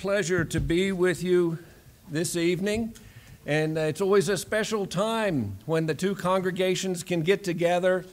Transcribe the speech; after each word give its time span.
pleasure 0.00 0.46
to 0.46 0.58
be 0.58 0.92
with 0.92 1.22
you 1.22 1.58
this 2.10 2.34
evening. 2.34 2.94
And 3.44 3.76
uh, 3.76 3.82
it's 3.82 4.00
always 4.00 4.30
a 4.30 4.38
special 4.38 4.86
time 4.86 5.58
when 5.66 5.84
the 5.84 5.94
two 5.94 6.14
congregations 6.14 7.02
can 7.02 7.20
get 7.20 7.44
together, 7.44 8.06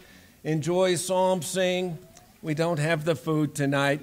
enjoy 0.43 0.95
psalm 0.95 1.41
sing. 1.41 1.97
We 2.41 2.55
don't 2.55 2.79
have 2.79 3.05
the 3.05 3.15
food 3.15 3.55
tonight. 3.55 4.01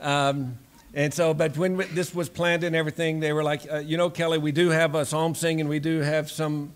Um, 0.00 0.56
and 0.94 1.12
so, 1.12 1.34
but 1.34 1.56
when 1.58 1.78
this 1.94 2.14
was 2.14 2.28
planned 2.28 2.62
and 2.62 2.76
everything, 2.76 3.18
they 3.18 3.32
were 3.32 3.42
like, 3.42 3.62
uh, 3.72 3.78
you 3.78 3.96
know, 3.96 4.08
Kelly, 4.08 4.38
we 4.38 4.52
do 4.52 4.68
have 4.68 4.94
a 4.94 5.04
psalm 5.04 5.34
sing 5.34 5.60
and 5.60 5.68
we 5.68 5.80
do 5.80 6.02
have 6.02 6.30
some 6.30 6.74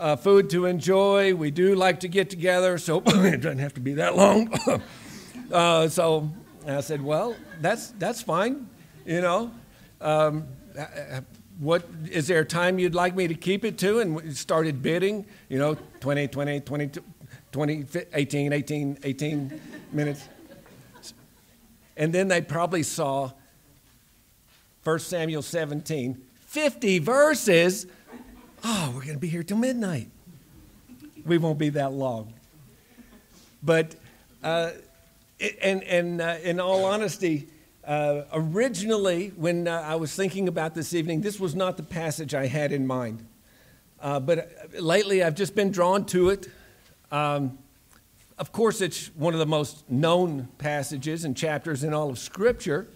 uh, 0.00 0.16
food 0.16 0.50
to 0.50 0.66
enjoy. 0.66 1.32
We 1.32 1.52
do 1.52 1.76
like 1.76 2.00
to 2.00 2.08
get 2.08 2.28
together, 2.28 2.76
so 2.76 3.02
it 3.06 3.40
doesn't 3.40 3.60
have 3.60 3.74
to 3.74 3.80
be 3.80 3.92
that 3.94 4.16
long. 4.16 4.52
uh, 5.52 5.86
so 5.86 6.28
I 6.66 6.80
said, 6.80 7.04
well, 7.04 7.36
that's, 7.60 7.90
that's 8.00 8.20
fine, 8.20 8.68
you 9.06 9.20
know. 9.20 9.52
Um, 10.02 10.48
what 11.58 11.84
is 12.10 12.26
there 12.26 12.40
a 12.40 12.44
time 12.44 12.78
you'd 12.78 12.94
like 12.94 13.14
me 13.14 13.28
to 13.28 13.34
keep 13.34 13.64
it 13.64 13.78
to? 13.78 14.00
And 14.00 14.36
started 14.36 14.82
bidding, 14.82 15.24
you 15.48 15.58
know, 15.58 15.76
20, 16.00 16.28
20, 16.28 16.60
20, 16.60 16.90
20 17.52 17.86
18, 18.14 18.52
18, 18.52 18.98
18 19.02 19.60
minutes. 19.92 20.28
And 21.96 22.12
then 22.12 22.28
they 22.28 22.40
probably 22.40 22.82
saw 22.82 23.30
1 24.82 24.98
Samuel 24.98 25.42
17, 25.42 26.20
50 26.46 26.98
verses. 26.98 27.86
Oh, 28.64 28.92
we're 28.94 29.02
going 29.02 29.14
to 29.14 29.20
be 29.20 29.28
here 29.28 29.42
till 29.42 29.58
midnight. 29.58 30.08
We 31.24 31.38
won't 31.38 31.58
be 31.58 31.68
that 31.70 31.92
long. 31.92 32.32
But, 33.62 33.94
uh, 34.42 34.70
and, 35.60 35.84
and 35.84 36.20
uh, 36.20 36.36
in 36.42 36.58
all 36.58 36.84
honesty, 36.84 37.48
uh, 37.84 38.22
originally, 38.32 39.28
when 39.36 39.66
uh, 39.66 39.82
I 39.84 39.96
was 39.96 40.14
thinking 40.14 40.46
about 40.46 40.74
this 40.74 40.94
evening, 40.94 41.20
this 41.20 41.40
was 41.40 41.54
not 41.54 41.76
the 41.76 41.82
passage 41.82 42.34
I 42.34 42.46
had 42.46 42.70
in 42.72 42.86
mind. 42.86 43.26
Uh, 44.00 44.20
but 44.20 44.38
uh, 44.38 44.80
lately, 44.80 45.22
I've 45.22 45.34
just 45.34 45.54
been 45.54 45.72
drawn 45.72 46.04
to 46.06 46.30
it. 46.30 46.48
Um, 47.10 47.58
of 48.38 48.52
course, 48.52 48.80
it's 48.80 49.08
one 49.16 49.34
of 49.34 49.40
the 49.40 49.46
most 49.46 49.88
known 49.90 50.48
passages 50.58 51.24
and 51.24 51.36
chapters 51.36 51.82
in 51.82 51.92
all 51.92 52.10
of 52.10 52.18
Scripture. 52.18 52.88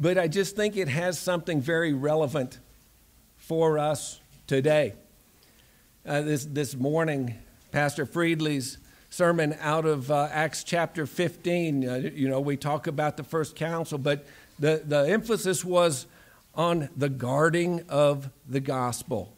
But 0.00 0.18
I 0.18 0.28
just 0.28 0.54
think 0.54 0.76
it 0.76 0.88
has 0.88 1.18
something 1.18 1.60
very 1.60 1.92
relevant 1.92 2.58
for 3.36 3.78
us 3.78 4.20
today. 4.46 4.92
Uh, 6.06 6.22
this, 6.22 6.44
this 6.44 6.76
morning, 6.76 7.34
Pastor 7.72 8.06
Friedley's 8.06 8.78
sermon 9.10 9.56
out 9.60 9.84
of 9.84 10.10
uh, 10.10 10.28
Acts 10.30 10.64
chapter 10.64 11.06
15. 11.06 11.88
Uh, 11.88 11.94
you 12.14 12.28
know, 12.28 12.40
we 12.40 12.56
talk 12.56 12.86
about 12.86 13.16
the 13.16 13.24
first 13.24 13.56
council, 13.56 13.98
but 13.98 14.26
the, 14.58 14.82
the 14.84 15.08
emphasis 15.08 15.64
was 15.64 16.06
on 16.54 16.88
the 16.96 17.08
guarding 17.08 17.84
of 17.88 18.30
the 18.48 18.60
gospel. 18.60 19.32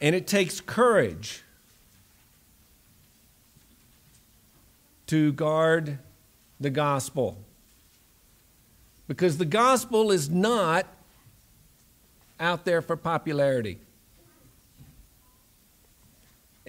And 0.00 0.14
it 0.14 0.26
takes 0.26 0.60
courage 0.60 1.42
to 5.08 5.32
guard 5.32 5.98
the 6.60 6.70
gospel. 6.70 7.36
Because 9.08 9.38
the 9.38 9.44
gospel 9.44 10.12
is 10.12 10.30
not 10.30 10.86
out 12.38 12.64
there 12.64 12.80
for 12.80 12.96
popularity. 12.96 13.78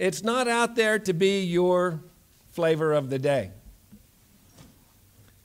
It's 0.02 0.24
not 0.24 0.48
out 0.48 0.74
there 0.74 0.98
to 0.98 1.12
be 1.12 1.44
your 1.44 2.00
flavor 2.50 2.92
of 2.92 3.08
the 3.08 3.20
day. 3.20 3.52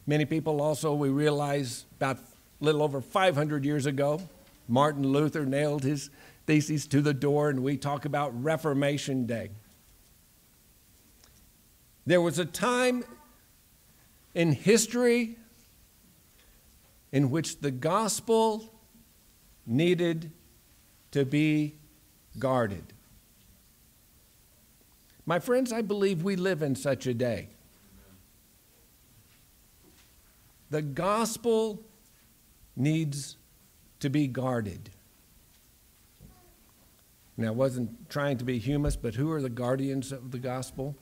Many 0.08 0.26
people 0.26 0.64
also, 0.64 0.96
we 0.96 1.10
realize 1.10 1.86
about 1.98 2.18
a 2.18 2.66
little 2.66 2.82
over 2.82 3.00
500 3.00 3.64
years 3.64 3.86
ago, 3.86 4.20
Martin 4.68 5.04
Luther 5.04 5.46
nailed 5.46 5.84
his 5.84 6.10
theses 6.48 6.88
to 6.88 7.04
the 7.04 7.14
door, 7.14 7.52
and 7.52 7.62
we 7.62 7.78
talk 7.78 8.06
about 8.06 8.32
Reformation 8.44 9.28
Day. 9.28 9.52
There 12.08 12.20
was 12.20 12.40
a 12.40 12.46
time 12.46 13.04
in 14.34 14.54
history 14.54 15.38
in 17.12 17.30
which 17.30 17.60
the 17.60 17.70
gospel 17.70 18.74
needed 19.68 20.32
to 21.12 21.26
be 21.26 21.76
guarded. 22.40 22.94
My 25.28 25.40
friends, 25.40 25.74
I 25.74 25.82
believe 25.82 26.24
we 26.24 26.38
live 26.38 26.62
in 26.62 26.74
such 26.74 27.06
a 27.06 27.14
day. 27.14 27.50
The 30.70 30.82
gospel 30.82 31.84
needs 32.78 33.36
to 34.00 34.10
be 34.10 34.28
guarded. 34.28 34.90
Now, 37.36 37.50
I 37.50 37.52
wasn't 37.52 38.10
trying 38.10 38.38
to 38.38 38.46
be 38.46 38.58
humus, 38.58 38.96
but 38.96 39.16
who 39.16 39.30
are 39.34 39.42
the 39.42 39.50
guardians 39.50 40.14
of 40.14 40.32
the 40.32 40.40
gospel? 40.40 40.96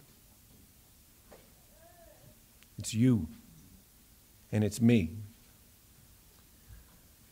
It's 2.80 2.96
you, 2.96 3.28
and 4.52 4.64
it's 4.64 4.82
me. 4.82 5.12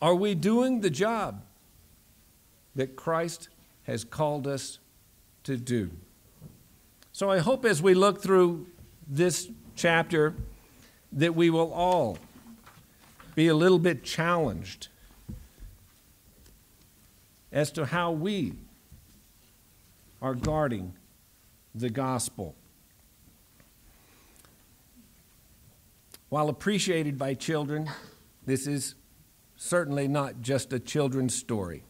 Are 0.00 0.14
we 0.14 0.36
doing 0.36 0.80
the 0.80 0.90
job 0.90 1.42
that 2.76 2.94
Christ 2.94 3.48
has 3.82 4.04
called 4.04 4.46
us 4.46 4.78
to 5.42 5.56
do? 5.56 5.90
So 7.14 7.30
I 7.30 7.38
hope 7.38 7.64
as 7.64 7.80
we 7.80 7.94
look 7.94 8.20
through 8.20 8.66
this 9.06 9.48
chapter 9.76 10.34
that 11.12 11.36
we 11.36 11.48
will 11.48 11.72
all 11.72 12.18
be 13.36 13.46
a 13.46 13.54
little 13.54 13.78
bit 13.78 14.02
challenged 14.02 14.88
as 17.52 17.70
to 17.70 17.86
how 17.86 18.10
we 18.10 18.54
are 20.20 20.34
guarding 20.34 20.92
the 21.72 21.88
gospel. 21.88 22.56
While 26.30 26.48
appreciated 26.48 27.16
by 27.16 27.34
children, 27.34 27.88
this 28.44 28.66
is 28.66 28.96
certainly 29.54 30.08
not 30.08 30.40
just 30.40 30.72
a 30.72 30.80
children's 30.80 31.36
story. 31.36 31.84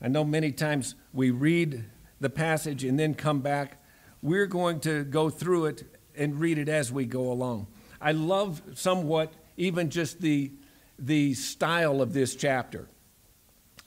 I 0.00 0.08
know 0.08 0.24
many 0.24 0.52
times 0.52 0.94
we 1.12 1.30
read 1.30 1.84
the 2.20 2.30
passage 2.30 2.84
and 2.84 2.98
then 2.98 3.14
come 3.14 3.40
back. 3.40 3.82
We're 4.22 4.46
going 4.46 4.80
to 4.80 5.04
go 5.04 5.30
through 5.30 5.66
it 5.66 5.84
and 6.16 6.38
read 6.40 6.58
it 6.58 6.68
as 6.68 6.90
we 6.90 7.04
go 7.04 7.30
along. 7.30 7.68
I 8.00 8.12
love 8.12 8.62
somewhat 8.74 9.32
even 9.56 9.90
just 9.90 10.20
the, 10.20 10.52
the 10.98 11.34
style 11.34 12.00
of 12.00 12.12
this 12.12 12.34
chapter 12.34 12.88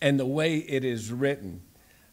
and 0.02 0.20
the 0.20 0.26
way 0.26 0.58
it 0.58 0.84
is 0.84 1.12
written. 1.12 1.62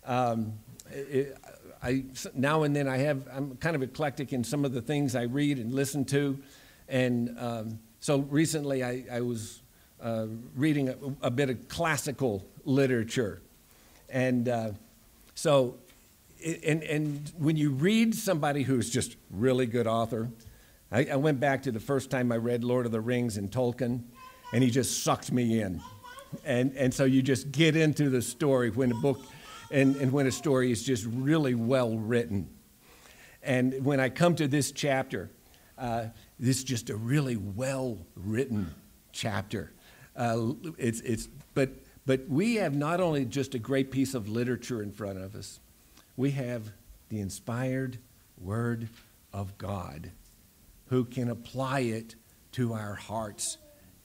Um, 0.05 0.55
it, 0.91 1.37
I, 1.83 2.05
now 2.35 2.65
and 2.65 2.75
then 2.75 2.89
I 2.89 2.99
have, 2.99 3.27
I'm 3.33 3.57
kind 3.57 3.77
of 3.77 3.83
eclectic 3.83 4.33
in 4.33 4.43
some 4.43 4.65
of 4.65 4.73
the 4.73 4.83
things 4.83 5.15
I 5.15 5.23
read 5.23 5.59
and 5.59 5.73
listen 5.73 6.05
to. 6.07 6.39
And 6.89 7.37
um, 7.39 7.79
so 8.01 8.19
recently 8.19 8.83
I, 8.83 9.05
I 9.11 9.21
was 9.21 9.63
uh, 10.01 10.27
reading 10.55 10.89
a, 10.89 10.97
a, 11.23 11.31
bit 11.31 11.51
of 11.51 11.69
classical 11.69 12.45
literature. 12.65 13.43
And 14.09 14.49
uh, 14.49 14.71
so 15.35 15.77
and, 16.45 16.83
and 16.83 17.33
when 17.37 17.57
you 17.57 17.71
read 17.71 18.15
somebody 18.15 18.63
who's 18.63 18.91
just 18.91 19.17
really 19.31 19.67
good 19.67 19.87
author, 19.87 20.31
I, 20.91 21.07
I, 21.07 21.17
went 21.17 21.41
back 21.41 21.63
to 21.65 21.73
the 21.73 21.81
first 21.81 22.11
time 22.11 22.33
I 22.33 22.37
read 22.37 22.65
Lord 22.65 22.87
of 22.87 22.93
the 22.93 23.01
Rings 23.01 23.37
and 23.37 23.51
Tolkien, 23.51 24.03
and 24.53 24.65
he 24.65 24.71
just 24.71 25.03
sucked 25.03 25.33
me 25.33 25.61
in. 25.61 25.81
And, 26.45 26.75
and 26.77 26.93
so 26.93 27.05
you 27.05 27.23
just 27.23 27.51
get 27.53 27.77
into 27.77 28.11
the 28.11 28.23
story 28.23 28.71
when 28.71 28.93
a 28.93 28.95
book 28.95 29.21
and, 29.71 29.97
and 29.97 30.13
when 30.13 30.27
a 30.27 30.33
story 30.33 30.71
is 30.71 30.83
just 30.83 31.05
really 31.07 31.55
well 31.55 31.97
written. 31.97 32.49
And 33.43 33.85
when 33.85 34.01
I 34.01 34.09
come 34.09 34.35
to 34.37 34.49
this 34.49 34.73
chapter, 34.73 35.31
uh, 35.77 36.07
this 36.39 36.59
is 36.59 36.65
just 36.65 36.91
a 36.91 36.97
really 36.97 37.37
well 37.37 37.99
written 38.15 38.75
chapter. 39.13 39.73
Uh, 40.17 40.53
it's, 40.77 41.01
it's, 41.01 41.29
but, 41.55 41.71
but 42.07 42.29
we 42.29 42.57
have 42.57 42.75
not 42.75 43.01
only 43.01 43.25
just 43.25 43.55
a 43.55 43.59
great 43.59 43.91
piece 43.91 44.15
of 44.15 44.29
literature 44.29 44.83
in 44.83 44.93
front 44.93 45.19
of 45.19 45.35
us, 45.35 45.61
we 46.19 46.33
have 46.33 46.73
the 47.11 47.21
inspired 47.21 47.97
Word 48.37 48.89
of 49.33 49.57
God 49.57 50.11
who 50.89 51.05
can 51.05 51.31
apply 51.31 51.81
it 51.81 52.17
to 52.53 52.73
our 52.73 52.95
hearts 52.95 53.57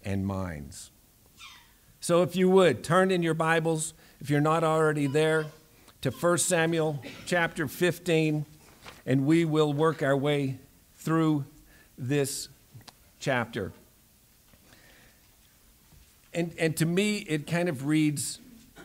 and 0.06 0.26
minds. 0.26 0.92
So, 2.00 2.22
if 2.22 2.36
you 2.36 2.50
would, 2.50 2.84
turn 2.84 3.10
in 3.10 3.24
your 3.24 3.34
Bibles, 3.34 3.96
if 4.22 4.30
you're 4.30 4.42
not 4.42 4.64
already 4.64 5.08
there, 5.08 5.48
to 6.02 6.12
1 6.12 6.38
Samuel 6.38 7.02
chapter 7.26 7.68
15, 7.68 8.46
and 9.08 9.26
we 9.26 9.44
will 9.44 9.74
work 9.74 10.04
our 10.04 10.16
way 10.16 10.60
through 10.98 11.46
this 11.98 12.48
chapter. 13.20 13.72
And, 16.32 16.54
and 16.60 16.78
to 16.78 16.86
me, 16.86 17.20
it 17.20 17.48
kind 17.48 17.70
of 17.70 17.88
reads 17.88 18.40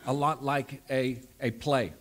a 0.07 0.15
lot 0.15 0.43
like 0.43 0.81
a, 0.89 1.19
a 1.43 1.51
play 1.51 1.93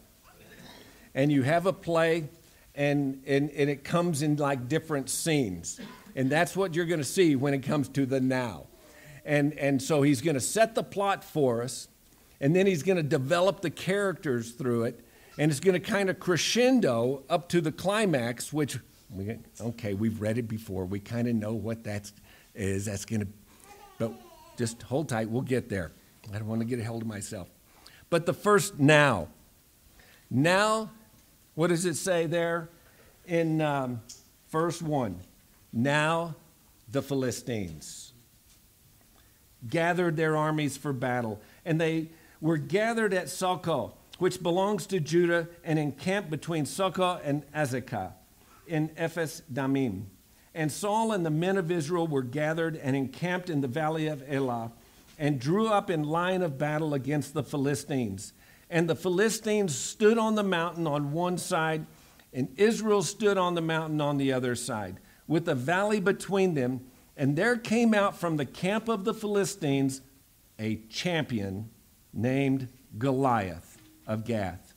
and 1.17 1.31
you 1.31 1.41
have 1.41 1.65
a 1.65 1.73
play 1.73 2.29
and, 2.75 3.23
and, 3.25 3.49
and 3.49 3.71
it 3.71 3.83
comes 3.83 4.21
in 4.21 4.35
like 4.35 4.69
different 4.69 5.09
scenes. 5.09 5.81
And 6.15 6.29
that's 6.29 6.55
what 6.55 6.75
you're 6.75 6.85
going 6.85 6.99
to 6.99 7.03
see 7.03 7.35
when 7.35 7.55
it 7.55 7.63
comes 7.63 7.89
to 7.89 8.05
the 8.05 8.21
now. 8.21 8.67
And, 9.25 9.53
and 9.57 9.81
so 9.81 10.03
he's 10.03 10.21
going 10.21 10.35
to 10.35 10.39
set 10.39 10.75
the 10.75 10.83
plot 10.83 11.23
for 11.23 11.63
us, 11.63 11.87
and 12.39 12.55
then 12.55 12.67
he's 12.67 12.83
going 12.83 12.97
to 12.97 13.03
develop 13.03 13.61
the 13.61 13.71
characters 13.71 14.51
through 14.51 14.83
it, 14.83 15.03
and 15.37 15.51
it's 15.51 15.59
going 15.59 15.73
to 15.73 15.79
kind 15.79 16.09
of 16.09 16.19
crescendo 16.19 17.23
up 17.29 17.49
to 17.49 17.61
the 17.61 17.71
climax, 17.71 18.53
which, 18.53 18.77
we, 19.13 19.37
okay, 19.59 19.95
we've 19.95 20.21
read 20.21 20.37
it 20.37 20.47
before. 20.47 20.85
We 20.85 20.99
kind 20.99 21.27
of 21.27 21.35
know 21.35 21.53
what 21.53 21.83
that 21.83 22.11
is. 22.55 22.85
That's 22.85 23.05
going 23.05 23.21
to, 23.21 23.27
but 23.97 24.13
just 24.55 24.83
hold 24.83 25.09
tight. 25.09 25.29
We'll 25.29 25.41
get 25.41 25.67
there. 25.67 25.91
I 26.31 26.37
don't 26.37 26.47
want 26.47 26.61
to 26.61 26.65
get 26.65 26.79
a 26.79 26.85
hold 26.85 27.01
of 27.01 27.07
myself. 27.07 27.49
But 28.09 28.27
the 28.27 28.33
first 28.33 28.79
now. 28.79 29.27
Now, 30.29 30.91
what 31.57 31.69
does 31.69 31.85
it 31.85 31.95
say 31.95 32.27
there 32.27 32.69
in 33.25 33.61
um, 33.61 33.99
verse 34.51 34.79
1? 34.79 35.19
Now 35.73 36.35
the 36.91 37.01
Philistines 37.01 38.13
gathered 39.67 40.17
their 40.17 40.37
armies 40.37 40.77
for 40.77 40.93
battle, 40.93 41.41
and 41.65 41.81
they 41.81 42.09
were 42.41 42.57
gathered 42.57 43.11
at 43.11 43.25
Socoh, 43.25 43.93
which 44.19 44.43
belongs 44.43 44.85
to 44.85 44.99
Judah, 44.99 45.47
and 45.63 45.79
encamped 45.79 46.29
between 46.29 46.65
Socoh 46.65 47.19
and 47.23 47.41
Azekah 47.51 48.11
in 48.67 48.91
Ephes 48.95 49.41
Damim. 49.51 50.03
And 50.53 50.71
Saul 50.71 51.11
and 51.11 51.25
the 51.25 51.31
men 51.31 51.57
of 51.57 51.71
Israel 51.71 52.05
were 52.05 52.21
gathered 52.21 52.75
and 52.75 52.95
encamped 52.95 53.49
in 53.49 53.61
the 53.61 53.67
valley 53.67 54.05
of 54.05 54.23
Elah, 54.31 54.73
and 55.17 55.39
drew 55.39 55.69
up 55.69 55.89
in 55.89 56.03
line 56.03 56.43
of 56.43 56.59
battle 56.59 56.93
against 56.93 57.33
the 57.33 57.41
Philistines. 57.41 58.33
And 58.69 58.89
the 58.89 58.95
Philistines 58.95 59.75
stood 59.75 60.17
on 60.17 60.35
the 60.35 60.43
mountain 60.43 60.87
on 60.87 61.11
one 61.11 61.37
side, 61.37 61.85
and 62.33 62.49
Israel 62.57 63.01
stood 63.01 63.37
on 63.37 63.55
the 63.55 63.61
mountain 63.61 64.01
on 64.01 64.17
the 64.17 64.33
other 64.33 64.55
side, 64.55 64.99
with 65.27 65.47
a 65.47 65.55
valley 65.55 65.99
between 65.99 66.53
them. 66.53 66.81
And 67.15 67.35
there 67.35 67.57
came 67.57 67.93
out 67.93 68.17
from 68.17 68.37
the 68.37 68.45
camp 68.45 68.89
of 68.89 69.05
the 69.05 69.13
Philistines 69.13 70.01
a 70.59 70.75
champion 70.89 71.69
named 72.13 72.67
Goliath 72.97 73.77
of 74.05 74.25
Gath, 74.25 74.73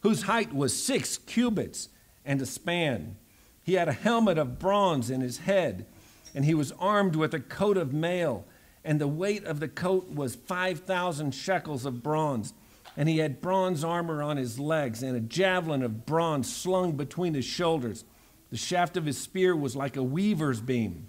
whose 0.00 0.22
height 0.22 0.52
was 0.52 0.74
six 0.74 1.18
cubits 1.18 1.88
and 2.24 2.40
a 2.40 2.46
span. 2.46 3.16
He 3.62 3.74
had 3.74 3.88
a 3.88 3.92
helmet 3.92 4.38
of 4.38 4.58
bronze 4.58 5.10
in 5.10 5.20
his 5.20 5.38
head, 5.38 5.86
and 6.34 6.44
he 6.44 6.54
was 6.54 6.72
armed 6.72 7.16
with 7.16 7.34
a 7.34 7.40
coat 7.40 7.76
of 7.76 7.92
mail, 7.92 8.44
and 8.84 9.00
the 9.00 9.08
weight 9.08 9.44
of 9.44 9.60
the 9.60 9.68
coat 9.68 10.08
was 10.08 10.34
5,000 10.34 11.34
shekels 11.34 11.84
of 11.84 12.02
bronze. 12.02 12.54
And 13.00 13.08
he 13.08 13.16
had 13.16 13.40
bronze 13.40 13.82
armor 13.82 14.22
on 14.22 14.36
his 14.36 14.58
legs, 14.58 15.02
and 15.02 15.16
a 15.16 15.20
javelin 15.20 15.82
of 15.82 16.04
bronze 16.04 16.54
slung 16.54 16.98
between 16.98 17.32
his 17.32 17.46
shoulders. 17.46 18.04
The 18.50 18.58
shaft 18.58 18.94
of 18.98 19.06
his 19.06 19.16
spear 19.16 19.56
was 19.56 19.74
like 19.74 19.96
a 19.96 20.02
weaver's 20.02 20.60
beam, 20.60 21.08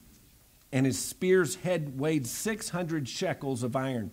and 0.71 0.85
his 0.85 0.97
spear's 0.97 1.55
head 1.55 1.99
weighed 1.99 2.25
600 2.25 3.09
shekels 3.09 3.61
of 3.61 3.75
iron. 3.75 4.11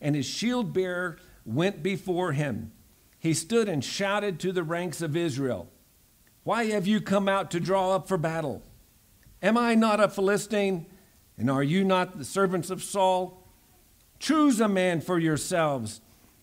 And 0.00 0.14
his 0.14 0.24
shield 0.24 0.72
bearer 0.72 1.18
went 1.44 1.82
before 1.82 2.30
him. 2.30 2.70
He 3.18 3.34
stood 3.34 3.68
and 3.68 3.84
shouted 3.84 4.38
to 4.38 4.52
the 4.52 4.62
ranks 4.62 5.02
of 5.02 5.16
Israel. 5.16 5.68
Why 6.44 6.66
have 6.66 6.86
you 6.86 7.00
come 7.00 7.28
out 7.28 7.50
to 7.50 7.58
draw 7.58 7.92
up 7.92 8.06
for 8.06 8.18
battle? 8.18 8.62
Am 9.42 9.58
I 9.58 9.74
not 9.74 9.98
a 9.98 10.08
Philistine? 10.08 10.86
And 11.36 11.50
are 11.50 11.64
you 11.64 11.82
not 11.82 12.18
the 12.18 12.24
servants 12.24 12.70
of 12.70 12.84
Saul? 12.84 13.42
Choose 14.20 14.60
a 14.60 14.68
man 14.68 15.00
for 15.00 15.18
yourselves 15.18 16.00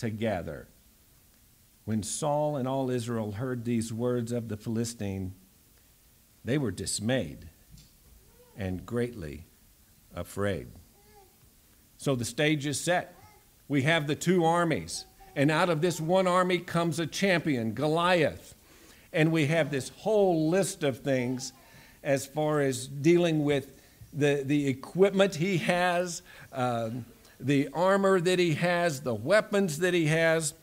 together. 0.00 0.66
When 1.84 2.02
Saul 2.02 2.56
and 2.56 2.66
all 2.66 2.90
Israel 2.90 3.32
heard 3.32 3.64
these 3.64 3.92
words 3.92 4.32
of 4.32 4.48
the 4.48 4.56
Philistine, 4.56 5.34
they 6.44 6.56
were 6.56 6.70
dismayed 6.70 7.48
and 8.56 8.86
greatly 8.86 9.44
afraid. 10.14 10.68
So 11.98 12.16
the 12.16 12.24
stage 12.24 12.66
is 12.66 12.80
set. 12.80 13.14
We 13.68 13.82
have 13.82 14.06
the 14.06 14.14
two 14.14 14.44
armies, 14.44 15.04
and 15.36 15.50
out 15.50 15.68
of 15.68 15.82
this 15.82 16.00
one 16.00 16.26
army 16.26 16.58
comes 16.58 16.98
a 16.98 17.06
champion, 17.06 17.74
Goliath. 17.74 18.54
And 19.12 19.30
we 19.30 19.46
have 19.46 19.70
this 19.70 19.90
whole 19.90 20.48
list 20.48 20.82
of 20.82 21.00
things 21.00 21.52
as 22.02 22.26
far 22.26 22.60
as 22.60 22.88
dealing 22.88 23.44
with 23.44 23.72
the, 24.12 24.42
the 24.44 24.66
equipment 24.66 25.34
he 25.34 25.58
has, 25.58 26.22
um, 26.52 27.04
the 27.40 27.68
armor 27.72 28.20
that 28.20 28.38
he 28.38 28.54
has, 28.54 29.00
the 29.00 29.14
weapons 29.14 29.78
that 29.78 29.94
he 29.94 30.06
has. 30.06 30.54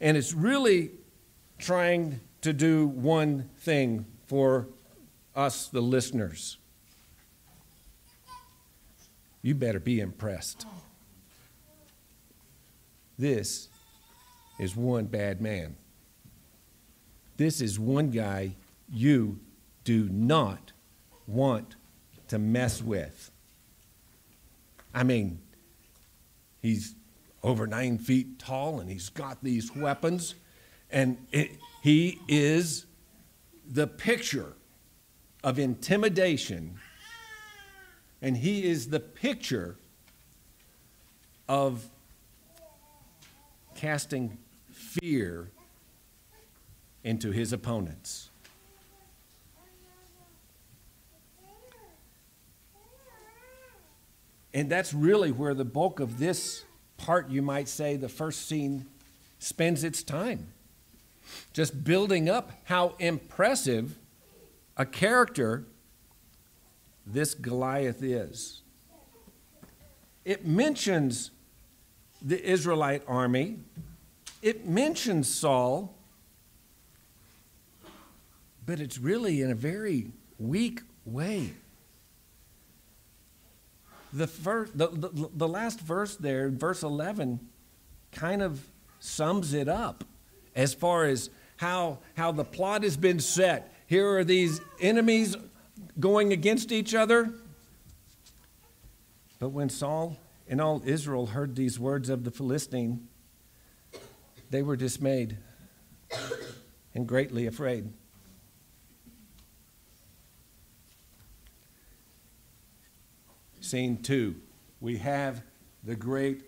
And 0.00 0.16
it's 0.16 0.32
really 0.32 0.92
trying 1.58 2.20
to 2.40 2.52
do 2.52 2.86
one 2.86 3.50
thing 3.58 4.06
for 4.26 4.68
us, 5.34 5.68
the 5.68 5.80
listeners. 5.80 6.58
You 9.42 9.54
better 9.54 9.80
be 9.80 10.00
impressed. 10.00 10.66
This 13.18 13.68
is 14.58 14.76
one 14.76 15.06
bad 15.06 15.40
man. 15.40 15.76
This 17.36 17.60
is 17.60 17.78
one 17.78 18.10
guy 18.10 18.54
you 18.92 19.40
do 19.84 20.08
not 20.08 20.72
want 21.26 21.76
to 22.28 22.38
mess 22.38 22.82
with. 22.82 23.30
I 24.94 25.02
mean, 25.02 25.41
he's 26.62 26.94
over 27.42 27.66
nine 27.66 27.98
feet 27.98 28.38
tall 28.38 28.80
and 28.80 28.88
he's 28.88 29.08
got 29.10 29.42
these 29.42 29.74
weapons, 29.74 30.36
and 30.90 31.18
it, 31.32 31.58
he 31.82 32.20
is 32.28 32.86
the 33.68 33.86
picture 33.86 34.54
of 35.42 35.58
intimidation, 35.58 36.78
and 38.22 38.36
he 38.36 38.64
is 38.64 38.88
the 38.88 39.00
picture 39.00 39.76
of 41.48 41.84
casting 43.74 44.38
fear 44.70 45.50
into 47.02 47.32
his 47.32 47.52
opponents. 47.52 48.30
And 54.54 54.70
that's 54.70 54.92
really 54.92 55.32
where 55.32 55.54
the 55.54 55.64
bulk 55.64 56.00
of 56.00 56.18
this 56.18 56.64
part, 56.96 57.30
you 57.30 57.42
might 57.42 57.68
say, 57.68 57.96
the 57.96 58.08
first 58.08 58.46
scene 58.46 58.86
spends 59.38 59.82
its 59.82 60.02
time. 60.02 60.48
Just 61.52 61.84
building 61.84 62.28
up 62.28 62.52
how 62.64 62.94
impressive 62.98 63.98
a 64.76 64.84
character 64.84 65.64
this 67.06 67.34
Goliath 67.34 68.02
is. 68.02 68.62
It 70.24 70.46
mentions 70.46 71.30
the 72.20 72.40
Israelite 72.48 73.02
army, 73.08 73.58
it 74.42 74.66
mentions 74.66 75.32
Saul, 75.32 75.94
but 78.64 78.78
it's 78.78 78.98
really 78.98 79.40
in 79.40 79.50
a 79.50 79.54
very 79.54 80.12
weak 80.38 80.82
way. 81.04 81.54
The, 84.12 84.26
first, 84.26 84.76
the, 84.76 84.88
the, 84.88 85.30
the 85.34 85.48
last 85.48 85.80
verse 85.80 86.16
there, 86.16 86.50
verse 86.50 86.82
11, 86.82 87.40
kind 88.12 88.42
of 88.42 88.68
sums 89.00 89.54
it 89.54 89.68
up 89.68 90.04
as 90.54 90.74
far 90.74 91.04
as 91.04 91.30
how, 91.56 91.98
how 92.16 92.32
the 92.32 92.44
plot 92.44 92.82
has 92.82 92.96
been 92.96 93.20
set. 93.20 93.72
Here 93.86 94.08
are 94.18 94.24
these 94.24 94.60
enemies 94.80 95.36
going 95.98 96.32
against 96.32 96.72
each 96.72 96.94
other. 96.94 97.32
But 99.38 99.50
when 99.50 99.68
Saul 99.68 100.18
and 100.48 100.60
all 100.60 100.82
Israel 100.84 101.26
heard 101.26 101.56
these 101.56 101.78
words 101.78 102.08
of 102.08 102.24
the 102.24 102.30
Philistine, 102.30 103.08
they 104.50 104.62
were 104.62 104.76
dismayed 104.76 105.38
and 106.94 107.06
greatly 107.06 107.46
afraid. 107.46 107.92
Scene 113.72 114.02
two, 114.02 114.36
we 114.82 114.98
have 114.98 115.42
the 115.82 115.96
great, 115.96 116.42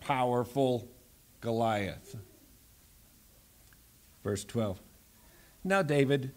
powerful 0.00 0.86
Goliath. 1.40 2.14
Verse 4.22 4.44
12. 4.44 4.78
Now, 5.64 5.80
David 5.80 6.32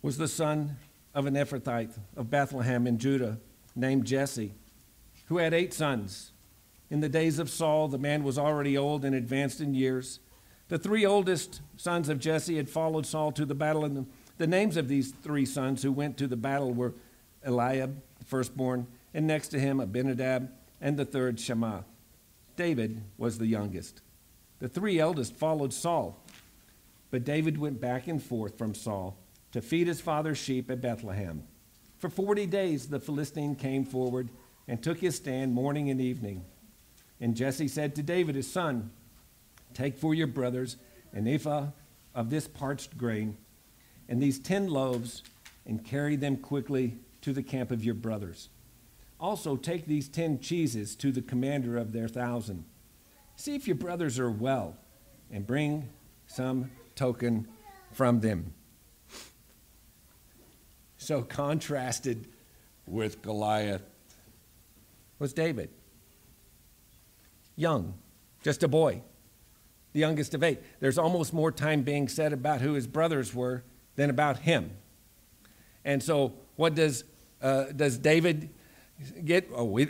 was 0.00 0.16
the 0.16 0.26
son 0.26 0.78
of 1.12 1.26
an 1.26 1.34
Ephrathite 1.34 1.98
of 2.16 2.30
Bethlehem 2.30 2.86
in 2.86 2.96
Judah 2.96 3.40
named 3.74 4.06
Jesse, 4.06 4.54
who 5.26 5.36
had 5.36 5.52
eight 5.52 5.74
sons. 5.74 6.32
In 6.88 7.00
the 7.00 7.10
days 7.10 7.38
of 7.38 7.50
Saul, 7.50 7.88
the 7.88 7.98
man 7.98 8.24
was 8.24 8.38
already 8.38 8.78
old 8.78 9.04
and 9.04 9.14
advanced 9.14 9.60
in 9.60 9.74
years. 9.74 10.18
The 10.68 10.78
three 10.78 11.04
oldest 11.04 11.60
sons 11.76 12.08
of 12.08 12.20
Jesse 12.20 12.56
had 12.56 12.70
followed 12.70 13.04
Saul 13.04 13.32
to 13.32 13.44
the 13.44 13.54
battle, 13.54 13.84
and 13.84 14.06
the, 14.38 14.46
names 14.46 14.78
of 14.78 14.88
these 14.88 15.10
three 15.12 15.44
sons 15.44 15.82
who 15.82 15.92
went 15.92 16.16
to 16.16 16.26
the 16.26 16.38
battle 16.38 16.72
were 16.72 16.94
Eliab, 17.44 18.00
firstborn, 18.26 18.86
and 19.14 19.26
next 19.26 19.48
to 19.48 19.58
him 19.58 19.80
Abinadab, 19.80 20.50
and 20.80 20.96
the 20.96 21.04
third 21.04 21.40
Shammah. 21.40 21.84
David 22.56 23.02
was 23.16 23.38
the 23.38 23.46
youngest. 23.46 24.02
The 24.58 24.68
three 24.68 24.98
eldest 24.98 25.34
followed 25.34 25.72
Saul, 25.72 26.22
but 27.10 27.24
David 27.24 27.58
went 27.58 27.80
back 27.80 28.08
and 28.08 28.22
forth 28.22 28.58
from 28.58 28.74
Saul 28.74 29.16
to 29.52 29.60
feed 29.60 29.86
his 29.86 30.00
father's 30.00 30.38
sheep 30.38 30.70
at 30.70 30.80
Bethlehem. 30.80 31.44
For 31.98 32.10
forty 32.10 32.46
days 32.46 32.88
the 32.88 33.00
Philistine 33.00 33.54
came 33.54 33.84
forward 33.84 34.28
and 34.68 34.82
took 34.82 34.98
his 34.98 35.16
stand 35.16 35.54
morning 35.54 35.90
and 35.90 36.00
evening. 36.00 36.44
And 37.20 37.34
Jesse 37.34 37.68
said 37.68 37.94
to 37.94 38.02
David 38.02 38.34
his 38.34 38.50
son, 38.50 38.90
Take 39.72 39.96
for 39.96 40.14
your 40.14 40.26
brothers 40.26 40.76
an 41.12 41.26
ephah 41.26 41.68
of 42.14 42.30
this 42.30 42.48
parched 42.48 42.98
grain 42.98 43.36
and 44.08 44.22
these 44.22 44.38
ten 44.38 44.68
loaves, 44.68 45.22
and 45.66 45.84
carry 45.84 46.16
them 46.16 46.36
quickly 46.36 46.98
to 47.26 47.32
the 47.32 47.42
camp 47.42 47.72
of 47.72 47.84
your 47.84 47.96
brothers. 47.96 48.50
Also, 49.18 49.56
take 49.56 49.86
these 49.86 50.08
ten 50.08 50.38
cheeses 50.38 50.94
to 50.94 51.10
the 51.10 51.20
commander 51.20 51.76
of 51.76 51.90
their 51.92 52.06
thousand. 52.06 52.64
See 53.34 53.56
if 53.56 53.66
your 53.66 53.74
brothers 53.74 54.20
are 54.20 54.30
well, 54.30 54.76
and 55.28 55.44
bring 55.44 55.88
some 56.28 56.70
token 56.94 57.48
from 57.90 58.20
them. 58.20 58.54
So, 60.98 61.22
contrasted 61.22 62.28
with 62.86 63.22
Goliath 63.22 63.82
was 65.18 65.32
David. 65.32 65.70
Young, 67.56 67.94
just 68.44 68.62
a 68.62 68.68
boy, 68.68 69.02
the 69.92 69.98
youngest 69.98 70.32
of 70.32 70.44
eight. 70.44 70.60
There's 70.78 70.96
almost 70.96 71.32
more 71.32 71.50
time 71.50 71.82
being 71.82 72.06
said 72.06 72.32
about 72.32 72.60
who 72.60 72.74
his 72.74 72.86
brothers 72.86 73.34
were 73.34 73.64
than 73.96 74.10
about 74.10 74.38
him. 74.38 74.70
And 75.84 76.00
so, 76.00 76.34
what 76.56 76.74
does, 76.74 77.04
uh, 77.42 77.64
does 77.74 77.98
David 77.98 78.50
get? 79.24 79.48
Oh, 79.54 79.64
we, 79.64 79.88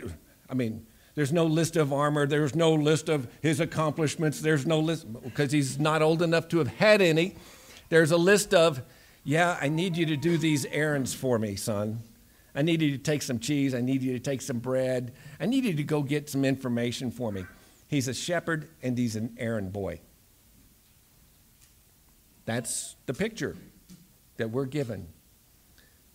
I 0.49 0.53
mean, 0.53 0.85
there's 1.15 1.33
no 1.33 1.45
list 1.45 1.75
of 1.77 1.91
armor, 1.91 2.27
there's 2.27 2.55
no 2.55 2.73
list 2.73 3.09
of 3.09 3.27
his 3.41 3.59
accomplishments, 3.59 4.39
there's 4.39 4.67
no 4.67 4.79
list, 4.79 5.11
because 5.23 5.51
he's 5.51 5.79
not 5.79 6.01
old 6.01 6.21
enough 6.21 6.47
to 6.49 6.59
have 6.59 6.67
had 6.67 7.01
any. 7.01 7.35
There's 7.89 8.11
a 8.11 8.17
list 8.17 8.53
of, 8.53 8.81
yeah, 9.23 9.57
I 9.59 9.69
need 9.69 9.97
you 9.97 10.05
to 10.07 10.17
do 10.17 10.37
these 10.37 10.65
errands 10.65 11.13
for 11.13 11.39
me, 11.39 11.55
son. 11.55 12.01
I 12.53 12.61
need 12.61 12.81
you 12.81 12.91
to 12.91 12.97
take 12.97 13.21
some 13.21 13.39
cheese. 13.39 13.75
I 13.75 13.81
need 13.81 14.01
you 14.01 14.13
to 14.13 14.19
take 14.19 14.41
some 14.41 14.59
bread. 14.59 15.13
I 15.39 15.45
need 15.45 15.63
you 15.63 15.75
to 15.75 15.83
go 15.83 16.01
get 16.01 16.29
some 16.29 16.43
information 16.43 17.11
for 17.11 17.31
me. 17.31 17.45
He's 17.87 18.07
a 18.07 18.13
shepherd 18.13 18.67
and 18.81 18.97
he's 18.97 19.15
an 19.15 19.35
errand 19.39 19.73
boy. 19.73 20.01
That's 22.45 22.95
the 23.05 23.13
picture 23.13 23.55
that 24.37 24.49
we're 24.49 24.65
given 24.65 25.07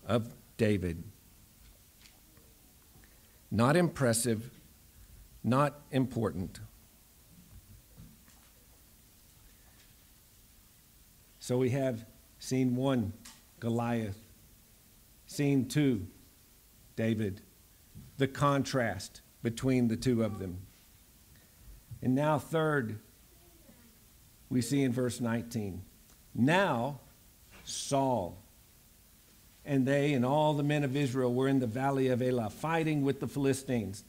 of 0.06 0.32
David. 0.56 1.04
Not 3.54 3.76
impressive, 3.76 4.50
not 5.44 5.82
important. 5.90 6.58
So 11.38 11.58
we 11.58 11.68
have 11.70 12.06
scene 12.38 12.74
one, 12.76 13.12
Goliath. 13.60 14.16
Scene 15.26 15.68
two, 15.68 16.06
David. 16.96 17.42
The 18.16 18.26
contrast 18.26 19.20
between 19.42 19.88
the 19.88 19.96
two 19.96 20.24
of 20.24 20.38
them. 20.38 20.56
And 22.00 22.14
now, 22.14 22.38
third, 22.38 23.00
we 24.48 24.62
see 24.62 24.82
in 24.82 24.92
verse 24.92 25.20
19. 25.20 25.82
Now, 26.34 27.00
Saul 27.64 28.41
and 29.64 29.86
they 29.86 30.12
and 30.12 30.24
all 30.24 30.54
the 30.54 30.62
men 30.62 30.84
of 30.84 30.96
Israel 30.96 31.32
were 31.32 31.48
in 31.48 31.60
the 31.60 31.66
valley 31.66 32.08
of 32.08 32.20
Elah 32.20 32.50
fighting 32.50 33.02
with 33.02 33.20
the 33.20 33.28
Philistines. 33.28 34.04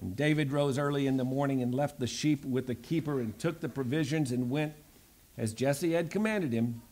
And 0.00 0.16
David 0.16 0.52
rose 0.52 0.78
early 0.78 1.06
in 1.06 1.16
the 1.16 1.24
morning 1.24 1.62
and 1.62 1.74
left 1.74 1.98
the 1.98 2.06
sheep 2.06 2.44
with 2.44 2.66
the 2.66 2.74
keeper 2.74 3.20
and 3.20 3.38
took 3.38 3.60
the 3.60 3.68
provisions 3.68 4.32
and 4.32 4.50
went 4.50 4.74
as 5.38 5.54
Jesse 5.54 5.92
had 5.92 6.10
commanded 6.10 6.52
him. 6.52 6.82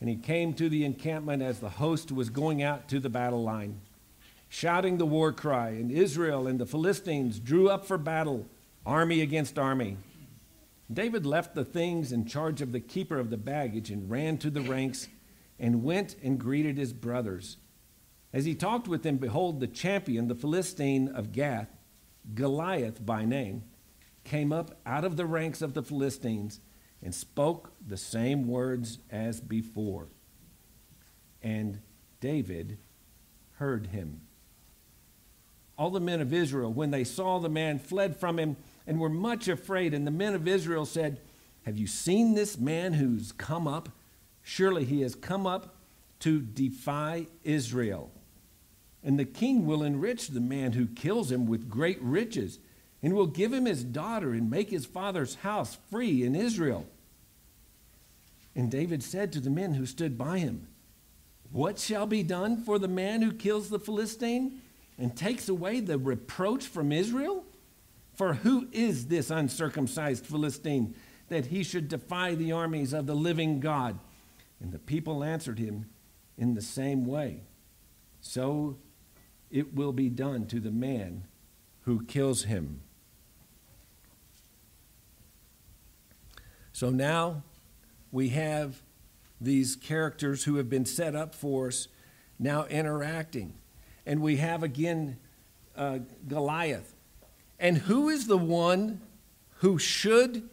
And 0.00 0.10
he 0.10 0.16
came 0.16 0.52
to 0.54 0.68
the 0.68 0.84
encampment 0.84 1.42
as 1.42 1.60
the 1.60 1.70
host 1.70 2.12
was 2.12 2.28
going 2.28 2.62
out 2.62 2.88
to 2.88 3.00
the 3.00 3.08
battle 3.08 3.42
line, 3.42 3.80
shouting 4.50 4.98
the 4.98 5.06
war 5.06 5.32
cry. 5.32 5.70
And 5.70 5.90
Israel 5.90 6.46
and 6.46 6.58
the 6.58 6.66
Philistines 6.66 7.40
drew 7.40 7.70
up 7.70 7.86
for 7.86 7.96
battle, 7.96 8.46
army 8.84 9.22
against 9.22 9.58
army. 9.58 9.96
David 10.92 11.24
left 11.24 11.54
the 11.54 11.64
things 11.64 12.12
in 12.12 12.26
charge 12.26 12.60
of 12.60 12.72
the 12.72 12.80
keeper 12.80 13.18
of 13.18 13.30
the 13.30 13.38
baggage 13.38 13.90
and 13.90 14.10
ran 14.10 14.36
to 14.38 14.50
the 14.50 14.60
ranks 14.60 15.08
and 15.58 15.82
went 15.82 16.16
and 16.22 16.38
greeted 16.38 16.76
his 16.76 16.92
brothers. 16.92 17.56
As 18.32 18.44
he 18.44 18.54
talked 18.54 18.88
with 18.88 19.02
them, 19.02 19.16
behold, 19.16 19.60
the 19.60 19.66
champion, 19.66 20.28
the 20.28 20.34
Philistine 20.34 21.08
of 21.08 21.32
Gath, 21.32 21.68
Goliath 22.34 23.04
by 23.04 23.24
name, 23.24 23.64
came 24.24 24.52
up 24.52 24.78
out 24.84 25.04
of 25.04 25.16
the 25.16 25.26
ranks 25.26 25.62
of 25.62 25.74
the 25.74 25.82
Philistines 25.82 26.60
and 27.02 27.14
spoke 27.14 27.72
the 27.86 27.96
same 27.96 28.48
words 28.48 28.98
as 29.10 29.40
before. 29.40 30.08
And 31.42 31.80
David 32.20 32.78
heard 33.52 33.88
him. 33.88 34.22
All 35.78 35.90
the 35.90 36.00
men 36.00 36.20
of 36.20 36.32
Israel, 36.32 36.72
when 36.72 36.90
they 36.90 37.04
saw 37.04 37.38
the 37.38 37.48
man, 37.48 37.78
fled 37.78 38.16
from 38.16 38.38
him 38.38 38.56
and 38.86 38.98
were 38.98 39.08
much 39.10 39.46
afraid. 39.46 39.94
And 39.94 40.06
the 40.06 40.10
men 40.10 40.34
of 40.34 40.48
Israel 40.48 40.86
said, 40.86 41.20
Have 41.64 41.78
you 41.78 41.86
seen 41.86 42.34
this 42.34 42.58
man 42.58 42.94
who's 42.94 43.32
come 43.32 43.68
up? 43.68 43.90
Surely 44.48 44.84
he 44.84 45.00
has 45.00 45.16
come 45.16 45.44
up 45.44 45.74
to 46.20 46.40
defy 46.40 47.26
Israel. 47.42 48.12
And 49.02 49.18
the 49.18 49.24
king 49.24 49.66
will 49.66 49.82
enrich 49.82 50.28
the 50.28 50.40
man 50.40 50.74
who 50.74 50.86
kills 50.86 51.32
him 51.32 51.46
with 51.46 51.68
great 51.68 52.00
riches, 52.00 52.60
and 53.02 53.14
will 53.14 53.26
give 53.26 53.52
him 53.52 53.64
his 53.64 53.82
daughter 53.82 54.32
and 54.32 54.48
make 54.48 54.70
his 54.70 54.86
father's 54.86 55.34
house 55.34 55.76
free 55.90 56.22
in 56.22 56.36
Israel. 56.36 56.86
And 58.54 58.70
David 58.70 59.02
said 59.02 59.32
to 59.32 59.40
the 59.40 59.50
men 59.50 59.74
who 59.74 59.84
stood 59.84 60.16
by 60.16 60.38
him, 60.38 60.68
What 61.50 61.80
shall 61.80 62.06
be 62.06 62.22
done 62.22 62.62
for 62.62 62.78
the 62.78 62.86
man 62.86 63.22
who 63.22 63.32
kills 63.32 63.68
the 63.68 63.80
Philistine 63.80 64.62
and 64.96 65.16
takes 65.16 65.48
away 65.48 65.80
the 65.80 65.98
reproach 65.98 66.68
from 66.68 66.92
Israel? 66.92 67.42
For 68.14 68.34
who 68.34 68.68
is 68.70 69.08
this 69.08 69.28
uncircumcised 69.28 70.24
Philistine 70.24 70.94
that 71.30 71.46
he 71.46 71.64
should 71.64 71.88
defy 71.88 72.36
the 72.36 72.52
armies 72.52 72.92
of 72.92 73.06
the 73.06 73.16
living 73.16 73.58
God? 73.58 73.98
And 74.60 74.72
the 74.72 74.78
people 74.78 75.22
answered 75.22 75.58
him 75.58 75.86
in 76.36 76.54
the 76.54 76.62
same 76.62 77.04
way. 77.04 77.42
So 78.20 78.76
it 79.50 79.74
will 79.74 79.92
be 79.92 80.08
done 80.08 80.46
to 80.46 80.60
the 80.60 80.70
man 80.70 81.24
who 81.82 82.04
kills 82.04 82.44
him. 82.44 82.80
So 86.72 86.90
now 86.90 87.42
we 88.10 88.30
have 88.30 88.82
these 89.40 89.76
characters 89.76 90.44
who 90.44 90.56
have 90.56 90.68
been 90.68 90.84
set 90.84 91.14
up 91.14 91.34
for 91.34 91.68
us 91.68 91.88
now 92.38 92.64
interacting. 92.66 93.54
And 94.04 94.20
we 94.20 94.36
have 94.36 94.62
again 94.62 95.18
uh, 95.76 96.00
Goliath. 96.26 96.94
And 97.58 97.78
who 97.78 98.08
is 98.08 98.26
the 98.26 98.38
one 98.38 99.00
who 99.58 99.78
should 99.78 100.48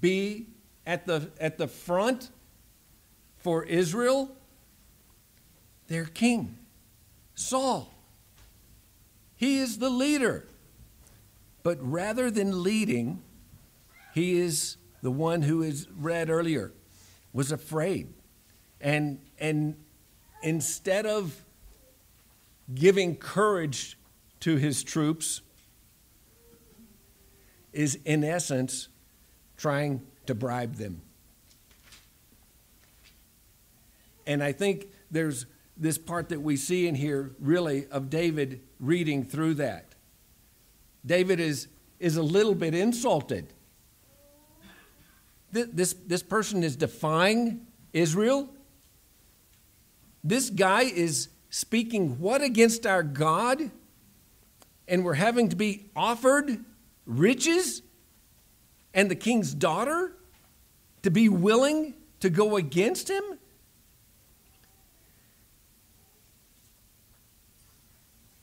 be 0.00 0.46
at 0.86 1.06
the, 1.06 1.30
at 1.40 1.58
the 1.58 1.68
front 1.68 2.30
for 3.38 3.64
Israel? 3.64 4.30
Their 5.88 6.04
king, 6.04 6.58
Saul. 7.34 7.92
He 9.36 9.58
is 9.58 9.78
the 9.78 9.90
leader. 9.90 10.46
But 11.62 11.78
rather 11.80 12.30
than 12.30 12.62
leading, 12.62 13.22
he 14.14 14.38
is 14.38 14.76
the 15.02 15.10
one 15.10 15.42
who 15.42 15.62
is 15.62 15.86
read 15.96 16.30
earlier, 16.30 16.72
was 17.32 17.52
afraid. 17.52 18.12
And, 18.80 19.20
and 19.38 19.76
instead 20.42 21.06
of 21.06 21.44
giving 22.74 23.16
courage 23.16 23.98
to 24.40 24.56
his 24.56 24.82
troops, 24.82 25.42
is 27.72 27.98
in 28.04 28.24
essence 28.24 28.88
trying 29.56 30.02
to 30.26 30.34
bribe 30.34 30.76
them. 30.76 31.00
And 34.28 34.44
I 34.44 34.52
think 34.52 34.88
there's 35.10 35.46
this 35.76 35.96
part 35.96 36.28
that 36.28 36.40
we 36.40 36.56
see 36.56 36.86
in 36.86 36.94
here 36.94 37.34
really 37.40 37.86
of 37.86 38.10
David 38.10 38.60
reading 38.78 39.24
through 39.24 39.54
that. 39.54 39.94
David 41.04 41.40
is, 41.40 41.68
is 41.98 42.16
a 42.16 42.22
little 42.22 42.54
bit 42.54 42.74
insulted. 42.74 43.54
This, 45.50 45.94
this 46.06 46.22
person 46.22 46.62
is 46.62 46.76
defying 46.76 47.66
Israel. 47.94 48.50
This 50.22 50.50
guy 50.50 50.82
is, 50.82 51.30
speaking 51.48 52.18
what 52.18 52.42
against 52.42 52.86
our 52.86 53.02
God? 53.02 53.70
And 54.86 55.04
we're 55.06 55.14
having 55.14 55.48
to 55.48 55.56
be 55.56 55.86
offered 55.96 56.62
riches 57.06 57.80
and 58.92 59.10
the 59.10 59.16
king's 59.16 59.54
daughter 59.54 60.12
to 61.02 61.10
be 61.10 61.30
willing 61.30 61.94
to 62.20 62.28
go 62.28 62.56
against 62.56 63.08
him? 63.08 63.37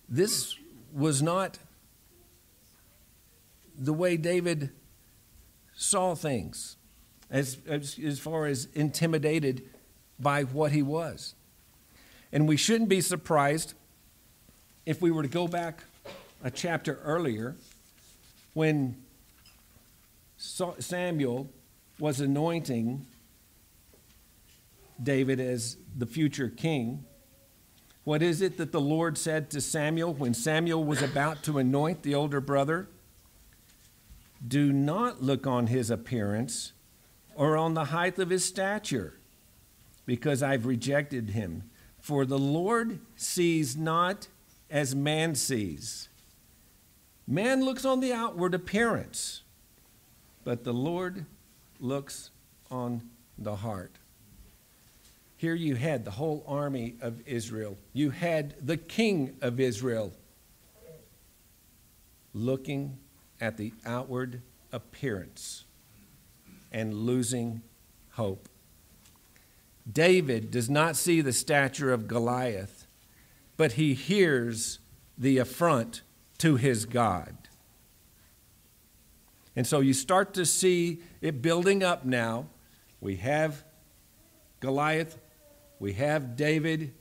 This 0.08 0.56
was 0.94 1.22
not 1.22 1.58
the 3.78 3.94
way 3.94 4.18
David 4.18 4.72
saw 5.76 6.16
things 6.16 6.78
as, 7.30 7.58
as, 7.68 8.00
as 8.00 8.20
far 8.20 8.46
as 8.46 8.68
intimidated 8.74 9.64
by 10.20 10.44
what 10.44 10.72
he 10.72 10.82
was. 10.82 11.36
And 12.32 12.48
we 12.48 12.58
shouldn't 12.58 12.90
be 12.90 13.02
surprised 13.02 13.74
if 14.86 15.02
we 15.02 15.12
were 15.12 15.24
to 15.24 15.30
go 15.30 15.48
back 15.48 15.84
a 16.44 16.52
chapter 16.52 17.00
earlier 17.04 17.56
when 18.54 18.96
Samuel 20.38 21.50
was 22.00 22.20
anointing 22.20 23.06
David 25.02 25.40
as 25.40 25.78
the 25.98 26.06
future 26.06 26.50
king. 26.50 27.06
What 28.06 28.22
is 28.22 28.42
it 28.42 28.58
that 28.58 28.72
the 28.72 28.80
Lord 28.80 29.18
said 29.18 29.50
to 29.50 29.60
Samuel 29.60 30.14
when 30.14 30.36
Samuel 30.36 30.84
was 30.84 31.02
about 31.02 31.42
to 31.44 31.58
anoint 31.58 32.04
the 32.04 32.14
older 32.14 32.40
brother? 32.40 32.88
Do 34.48 34.72
not 34.72 35.24
look 35.24 35.48
on 35.48 35.68
his 35.68 35.90
appearance 35.90 36.72
or 37.34 37.58
on 37.58 37.74
the 37.74 37.86
height 37.86 38.20
of 38.20 38.30
his 38.30 38.46
stature, 38.46 39.16
because 40.06 40.44
I've 40.44 40.68
rejected 40.68 41.32
him. 41.32 41.64
For 42.00 42.26
the 42.26 42.38
Lord 42.38 43.00
sees 43.16 43.76
not 43.76 44.28
as 44.70 44.94
man 44.94 45.34
sees. 45.34 46.08
Man 47.28 47.66
looks 47.66 47.86
on 47.86 48.02
the 48.02 48.14
outward 48.14 48.54
appearance, 48.54 49.42
but 50.44 50.64
the 50.64 50.74
Lord 50.74 51.26
looks 51.80 52.30
on 52.70 53.10
the 53.36 53.56
heart. 53.56 53.94
Here 55.46 55.54
you 55.54 55.76
had 55.76 56.06
the 56.06 56.10
whole 56.10 56.44
army 56.48 56.96
of 57.02 57.22
Israel. 57.28 57.78
You 57.94 58.10
had 58.10 58.56
the 58.66 58.78
king 58.78 59.38
of 59.44 59.60
Israel 59.60 60.12
looking 62.34 62.98
at 63.40 63.56
the 63.56 63.72
outward 63.86 64.42
appearance 64.72 65.66
and 66.72 66.96
losing 66.96 67.62
hope. 68.14 68.50
David 69.88 70.50
does 70.50 70.68
not 70.68 70.96
see 70.96 71.22
the 71.22 71.32
stature 71.32 71.94
of 71.94 72.08
Goliath, 72.08 72.88
but 73.56 73.74
he 73.74 73.94
hears 73.94 74.80
the 75.16 75.38
affront 75.38 76.02
to 76.40 76.56
his 76.56 76.86
God. 76.86 77.38
And 79.56 79.68
so 79.68 79.80
you 79.80 79.94
start 79.94 80.34
to 80.34 80.46
see 80.48 81.04
it 81.22 81.44
building 81.44 81.84
up 81.84 82.04
now. 82.04 82.48
We 83.00 83.18
have 83.18 83.64
Goliath, 84.60 85.20
we 85.80 85.94
have 85.94 86.36
David, 86.36 86.94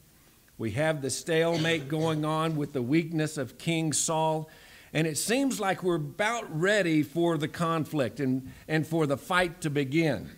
we 0.58 0.72
have 0.72 1.02
the 1.02 1.10
stalemate 1.10 1.88
going 1.88 2.24
on 2.24 2.56
with 2.56 2.72
the 2.72 2.82
weakness 2.82 3.36
of 3.38 3.58
King 3.58 3.92
Saul. 3.92 4.48
And 4.92 5.06
it 5.06 5.18
seems 5.18 5.58
like 5.58 5.82
we're 5.82 5.96
about 5.96 6.60
ready 6.60 7.02
for 7.02 7.36
the 7.36 7.48
conflict 7.48 8.20
and, 8.20 8.52
and 8.68 8.86
for 8.86 9.06
the 9.06 9.16
fight 9.16 9.60
to 9.62 9.70
begin. 9.70 10.30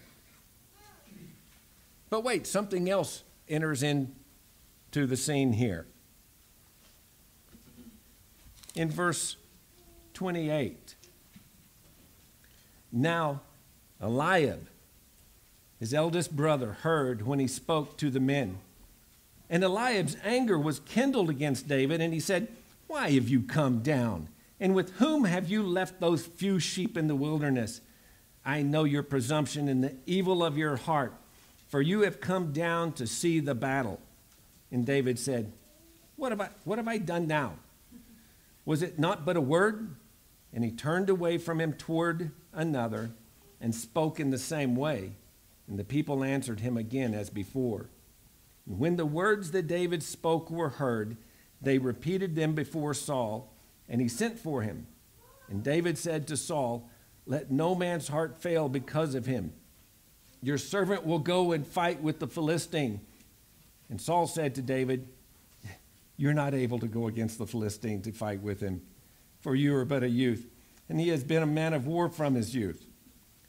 But 2.08 2.24
wait, 2.24 2.46
something 2.46 2.88
else 2.88 3.22
enters 3.48 3.82
into 3.82 5.06
the 5.06 5.16
scene 5.16 5.52
here. 5.52 5.86
In 8.74 8.90
verse 8.90 9.36
28, 10.14 10.94
now 12.92 13.40
Eliab, 14.00 14.68
his 15.78 15.92
eldest 15.92 16.34
brother, 16.34 16.72
heard 16.82 17.26
when 17.26 17.38
he 17.38 17.46
spoke 17.46 17.96
to 17.98 18.10
the 18.10 18.20
men. 18.20 18.58
And 19.48 19.62
Eliab's 19.62 20.16
anger 20.24 20.58
was 20.58 20.80
kindled 20.80 21.30
against 21.30 21.68
David, 21.68 22.00
and 22.00 22.12
he 22.12 22.20
said, 22.20 22.48
Why 22.86 23.10
have 23.10 23.28
you 23.28 23.42
come 23.42 23.80
down? 23.80 24.28
And 24.58 24.74
with 24.74 24.96
whom 24.96 25.24
have 25.24 25.50
you 25.50 25.62
left 25.62 26.00
those 26.00 26.26
few 26.26 26.58
sheep 26.58 26.96
in 26.96 27.08
the 27.08 27.14
wilderness? 27.14 27.80
I 28.44 28.62
know 28.62 28.84
your 28.84 29.02
presumption 29.02 29.68
and 29.68 29.84
the 29.84 29.94
evil 30.06 30.42
of 30.42 30.56
your 30.56 30.76
heart, 30.76 31.12
for 31.68 31.82
you 31.82 32.02
have 32.02 32.20
come 32.20 32.52
down 32.52 32.92
to 32.92 33.06
see 33.06 33.40
the 33.40 33.54
battle. 33.54 34.00
And 34.70 34.86
David 34.86 35.18
said, 35.18 35.52
What 36.16 36.32
have 36.32 36.40
I, 36.40 36.48
what 36.64 36.78
have 36.78 36.88
I 36.88 36.98
done 36.98 37.26
now? 37.26 37.54
Was 38.64 38.82
it 38.82 38.98
not 38.98 39.24
but 39.24 39.36
a 39.36 39.40
word? 39.40 39.94
And 40.52 40.64
he 40.64 40.70
turned 40.70 41.10
away 41.10 41.38
from 41.38 41.60
him 41.60 41.74
toward 41.74 42.30
another 42.52 43.10
and 43.60 43.74
spoke 43.74 44.18
in 44.18 44.30
the 44.30 44.38
same 44.38 44.74
way. 44.74 45.12
And 45.68 45.78
the 45.78 45.84
people 45.84 46.22
answered 46.22 46.60
him 46.60 46.76
again 46.76 47.14
as 47.14 47.30
before. 47.30 47.90
And 48.66 48.78
when 48.78 48.96
the 48.96 49.06
words 49.06 49.50
that 49.50 49.66
David 49.66 50.02
spoke 50.02 50.50
were 50.50 50.70
heard, 50.70 51.16
they 51.60 51.78
repeated 51.78 52.34
them 52.34 52.54
before 52.54 52.94
Saul 52.94 53.52
and 53.88 54.00
he 54.00 54.08
sent 54.08 54.38
for 54.38 54.62
him. 54.62 54.86
And 55.48 55.62
David 55.62 55.96
said 55.96 56.26
to 56.28 56.36
Saul, 56.36 56.88
Let 57.26 57.50
no 57.50 57.74
man's 57.74 58.08
heart 58.08 58.40
fail 58.40 58.68
because 58.68 59.14
of 59.14 59.26
him. 59.26 59.52
Your 60.42 60.58
servant 60.58 61.04
will 61.04 61.18
go 61.18 61.52
and 61.52 61.66
fight 61.66 62.02
with 62.02 62.18
the 62.18 62.26
Philistine. 62.26 63.00
And 63.88 64.00
Saul 64.00 64.26
said 64.26 64.54
to 64.56 64.62
David, 64.62 65.08
You're 66.16 66.34
not 66.34 66.54
able 66.54 66.78
to 66.80 66.86
go 66.86 67.06
against 67.06 67.38
the 67.38 67.46
Philistine 67.46 68.02
to 68.02 68.12
fight 68.12 68.42
with 68.42 68.60
him, 68.60 68.82
for 69.40 69.54
you 69.54 69.74
are 69.76 69.84
but 69.84 70.02
a 70.02 70.08
youth, 70.08 70.46
and 70.88 71.00
he 71.00 71.08
has 71.08 71.22
been 71.22 71.42
a 71.42 71.46
man 71.46 71.72
of 71.72 71.86
war 71.86 72.08
from 72.08 72.34
his 72.34 72.54
youth. 72.54 72.86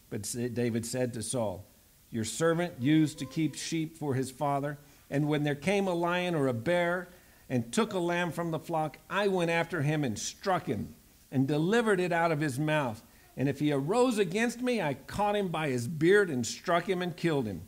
But 0.10 0.24
David 0.54 0.86
said 0.86 1.14
to 1.14 1.24
Saul, 1.24 1.67
Your 2.10 2.24
servant 2.24 2.74
used 2.80 3.20
to 3.20 3.26
keep 3.26 3.56
sheep 3.56 3.98
for 3.98 4.14
his 4.14 4.32
father, 4.32 4.78
and 5.10 5.28
when 5.28 5.44
there 5.44 5.56
came 5.56 5.88
a 5.88 5.94
lion 5.94 6.36
or 6.36 6.48
a 6.48 6.54
bear, 6.54 7.10
and 7.50 7.72
took 7.72 7.94
a 7.94 8.00
lamb 8.00 8.32
from 8.32 8.52
the 8.52 8.60
flock, 8.60 8.98
I 9.10 9.28
went 9.28 9.52
after 9.52 9.82
him 9.82 10.04
and 10.04 10.18
struck 10.20 10.68
him 10.68 10.96
and 11.32 11.48
delivered 11.48 12.00
it 12.00 12.12
out 12.12 12.32
of 12.32 12.42
his 12.42 12.60
mouth. 12.60 13.02
And 13.36 13.48
if 13.48 13.60
he 13.60 13.72
arose 13.72 14.18
against 14.18 14.62
me, 14.62 14.82
I 14.82 14.96
caught 14.96 15.36
him 15.36 15.50
by 15.50 15.70
his 15.70 15.88
beard 15.88 16.30
and 16.30 16.46
struck 16.46 16.90
him 16.90 17.02
and 17.02 17.16
killed 17.16 17.46
him. 17.46 17.62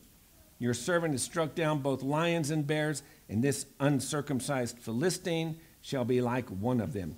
Your 0.58 0.74
servant 0.74 1.14
has 1.14 1.24
struck 1.24 1.56
down 1.56 1.80
both 1.80 2.04
lions 2.04 2.52
and 2.52 2.68
bears, 2.68 3.04
and 3.30 3.44
this 3.44 3.66
uncircumcised 3.80 4.80
Philistine 4.80 5.58
shall 5.82 6.04
be 6.04 6.22
like 6.22 6.50
one 6.50 6.82
of 6.82 6.92
them. 6.94 7.16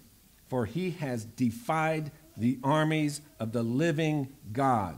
For 0.48 0.66
he 0.66 0.92
has 0.92 1.26
defied 1.26 2.12
the 2.38 2.60
armies 2.64 3.22
of 3.40 3.54
the 3.54 3.64
living 3.64 4.28
God. 4.52 4.98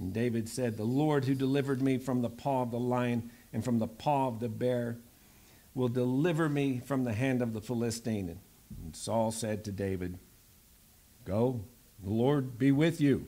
And 0.00 0.14
David 0.14 0.48
said, 0.48 0.76
The 0.76 0.84
Lord 0.84 1.26
who 1.26 1.34
delivered 1.34 1.82
me 1.82 1.98
from 1.98 2.22
the 2.22 2.30
paw 2.30 2.62
of 2.62 2.70
the 2.70 2.80
lion 2.80 3.30
and 3.52 3.62
from 3.62 3.78
the 3.78 3.86
paw 3.86 4.28
of 4.28 4.40
the 4.40 4.48
bear 4.48 4.96
will 5.74 5.88
deliver 5.88 6.48
me 6.48 6.80
from 6.84 7.04
the 7.04 7.12
hand 7.12 7.42
of 7.42 7.52
the 7.52 7.60
Philistine. 7.60 8.40
And 8.82 8.96
Saul 8.96 9.30
said 9.30 9.62
to 9.64 9.72
David, 9.72 10.18
Go, 11.24 11.60
the 12.02 12.10
Lord 12.10 12.58
be 12.58 12.72
with 12.72 13.00
you. 13.00 13.26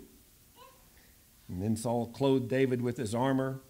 And 1.48 1.62
then 1.62 1.76
Saul 1.76 2.06
clothed 2.06 2.48
David 2.48 2.80
with 2.80 2.96
his 2.96 3.14
armor, 3.14 3.60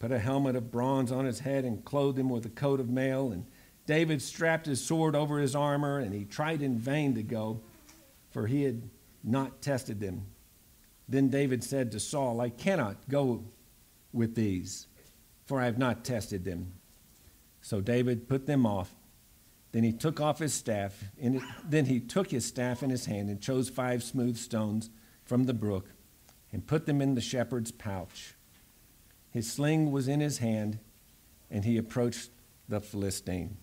put 0.00 0.10
a 0.10 0.18
helmet 0.18 0.56
of 0.56 0.72
bronze 0.72 1.12
on 1.12 1.24
his 1.24 1.40
head, 1.40 1.64
and 1.64 1.84
clothed 1.84 2.18
him 2.18 2.28
with 2.28 2.44
a 2.44 2.50
coat 2.50 2.80
of 2.80 2.88
mail. 2.88 3.30
And 3.30 3.46
David 3.86 4.20
strapped 4.20 4.66
his 4.66 4.84
sword 4.84 5.14
over 5.14 5.38
his 5.38 5.54
armor, 5.54 6.00
and 6.00 6.12
he 6.12 6.24
tried 6.24 6.62
in 6.62 6.78
vain 6.78 7.14
to 7.14 7.22
go, 7.22 7.60
for 8.30 8.48
he 8.48 8.64
had 8.64 8.82
not 9.22 9.62
tested 9.62 10.00
them. 10.00 10.26
Then 11.08 11.28
David 11.28 11.64
said 11.64 11.90
to 11.92 12.00
Saul, 12.00 12.40
I 12.40 12.50
cannot 12.50 13.08
go 13.08 13.44
with 14.12 14.34
these, 14.34 14.86
for 15.46 15.60
I 15.60 15.64
have 15.64 15.78
not 15.78 16.04
tested 16.04 16.44
them. 16.44 16.74
So 17.60 17.80
David 17.80 18.28
put 18.28 18.46
them 18.46 18.66
off. 18.66 18.94
Then 19.72 19.84
he 19.84 19.92
took 19.92 20.20
off 20.20 20.38
his 20.38 20.54
staff. 20.54 21.04
It, 21.16 21.42
then 21.64 21.86
he 21.86 22.00
took 22.00 22.30
his 22.30 22.44
staff 22.44 22.82
in 22.82 22.90
his 22.90 23.06
hand 23.06 23.28
and 23.28 23.40
chose 23.40 23.68
five 23.68 24.02
smooth 24.02 24.36
stones 24.36 24.90
from 25.24 25.44
the 25.44 25.54
brook 25.54 25.90
and 26.52 26.66
put 26.66 26.86
them 26.86 27.00
in 27.00 27.14
the 27.14 27.20
shepherd's 27.20 27.70
pouch. 27.70 28.34
His 29.30 29.50
sling 29.50 29.92
was 29.92 30.08
in 30.08 30.20
his 30.20 30.38
hand, 30.38 30.78
and 31.50 31.64
he 31.64 31.76
approached 31.76 32.30
the 32.68 32.80
Philistine. 32.80 33.58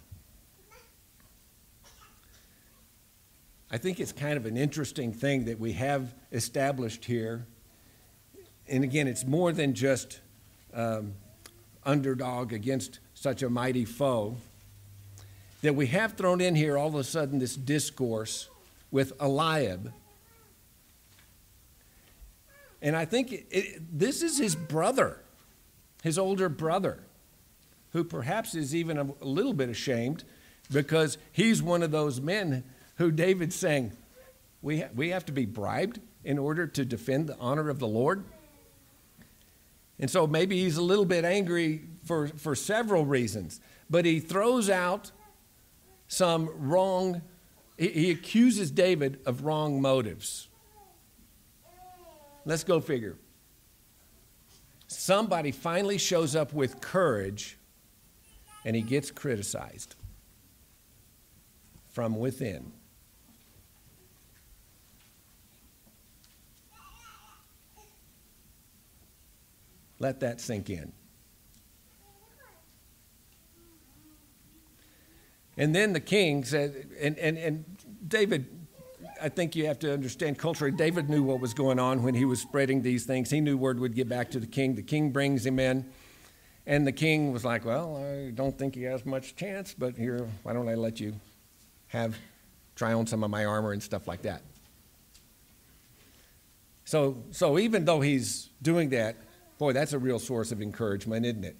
I 3.71 3.77
think 3.77 3.99
it's 3.99 4.11
kind 4.11 4.37
of 4.37 4.45
an 4.45 4.57
interesting 4.57 5.11
thing 5.11 5.45
that 5.45 5.59
we 5.59 5.73
have 5.73 6.13
established 6.31 7.05
here. 7.05 7.47
And 8.67 8.83
again, 8.83 9.07
it's 9.07 9.25
more 9.25 9.51
than 9.51 9.73
just 9.73 10.21
um, 10.73 11.13
underdog 11.83 12.53
against 12.53 12.99
such 13.13 13.41
a 13.41 13.49
mighty 13.49 13.85
foe, 13.85 14.37
that 15.61 15.73
we 15.73 15.87
have 15.87 16.13
thrown 16.13 16.41
in 16.41 16.55
here 16.55 16.77
all 16.77 16.87
of 16.87 16.95
a 16.95 17.03
sudden 17.03 17.39
this 17.39 17.55
discourse 17.55 18.49
with 18.91 19.13
Eliab. 19.19 19.91
And 22.81 22.95
I 22.95 23.05
think 23.05 23.31
it, 23.31 23.47
it, 23.49 23.99
this 23.99 24.21
is 24.21 24.37
his 24.37 24.55
brother, 24.55 25.21
his 26.03 26.19
older 26.19 26.49
brother, 26.49 26.99
who 27.93 28.03
perhaps 28.03 28.53
is 28.53 28.75
even 28.75 28.97
a 28.99 29.25
little 29.25 29.53
bit 29.53 29.69
ashamed 29.69 30.23
because 30.71 31.17
he's 31.31 31.63
one 31.63 31.81
of 31.81 31.89
those 31.89 32.21
men 32.21 32.63
who 32.95 33.11
David's 33.11 33.55
saying, 33.55 33.91
we, 34.61 34.81
ha- 34.81 34.89
we 34.95 35.09
have 35.09 35.25
to 35.25 35.31
be 35.31 35.45
bribed 35.45 35.99
in 36.23 36.37
order 36.37 36.65
to 36.67 36.85
defend 36.85 37.27
the 37.27 37.37
honor 37.37 37.69
of 37.69 37.79
the 37.79 37.87
Lord. 37.87 38.23
And 39.99 40.09
so 40.09 40.27
maybe 40.27 40.61
he's 40.61 40.77
a 40.77 40.81
little 40.81 41.05
bit 41.05 41.23
angry 41.23 41.81
for, 42.03 42.27
for 42.27 42.55
several 42.55 43.05
reasons, 43.05 43.61
but 43.89 44.05
he 44.05 44.19
throws 44.19 44.69
out 44.69 45.11
some 46.07 46.49
wrong, 46.55 47.21
he, 47.77 47.87
he 47.89 48.11
accuses 48.11 48.71
David 48.71 49.19
of 49.25 49.45
wrong 49.45 49.81
motives. 49.81 50.47
Let's 52.45 52.63
go 52.63 52.79
figure. 52.79 53.17
Somebody 54.87 55.51
finally 55.51 55.97
shows 55.97 56.35
up 56.35 56.53
with 56.53 56.79
courage 56.79 57.57
and 58.65 58.75
he 58.75 58.81
gets 58.81 59.11
criticized 59.11 59.95
from 61.91 62.17
within. 62.17 62.71
Let 69.99 70.19
that 70.21 70.41
sink 70.41 70.69
in. 70.69 70.91
And 75.57 75.73
then 75.73 75.93
the 75.93 76.01
king 76.01 76.43
said, 76.43 76.89
and, 76.99 77.17
and, 77.17 77.37
and 77.37 77.65
David, 78.05 78.47
I 79.21 79.29
think 79.29 79.55
you 79.55 79.67
have 79.67 79.79
to 79.79 79.93
understand 79.93 80.37
culturally, 80.37 80.75
David 80.75 81.09
knew 81.09 81.23
what 81.23 81.39
was 81.39 81.53
going 81.53 81.79
on 81.79 82.03
when 82.03 82.13
he 82.13 82.25
was 82.25 82.41
spreading 82.41 82.81
these 82.81 83.05
things. 83.05 83.29
He 83.29 83.39
knew 83.39 83.57
word 83.57 83.79
would 83.79 83.95
get 83.95 84.09
back 84.09 84.31
to 84.31 84.39
the 84.39 84.47
king. 84.47 84.75
The 84.75 84.81
king 84.81 85.11
brings 85.11 85.45
him 85.45 85.59
in. 85.59 85.85
And 86.67 86.85
the 86.85 86.91
king 86.91 87.31
was 87.31 87.45
like, 87.45 87.63
Well, 87.63 87.95
I 87.97 88.31
don't 88.31 88.57
think 88.57 88.75
he 88.75 88.83
has 88.83 89.05
much 89.05 89.35
chance, 89.35 89.73
but 89.77 89.95
here, 89.95 90.27
why 90.43 90.53
don't 90.53 90.67
I 90.67 90.75
let 90.75 90.99
you 90.99 91.13
have, 91.87 92.17
try 92.75 92.93
on 92.93 93.05
some 93.05 93.23
of 93.23 93.29
my 93.29 93.45
armor 93.45 93.71
and 93.71 93.81
stuff 93.81 94.07
like 94.07 94.23
that. 94.23 94.41
So, 96.85 97.23
so 97.31 97.57
even 97.59 97.85
though 97.85 98.01
he's 98.01 98.49
doing 98.61 98.89
that, 98.89 99.15
boy, 99.57 99.73
that's 99.73 99.93
a 99.93 99.99
real 99.99 100.19
source 100.19 100.51
of 100.51 100.61
encouragement, 100.61 101.25
isn't 101.25 101.43
it? 101.43 101.55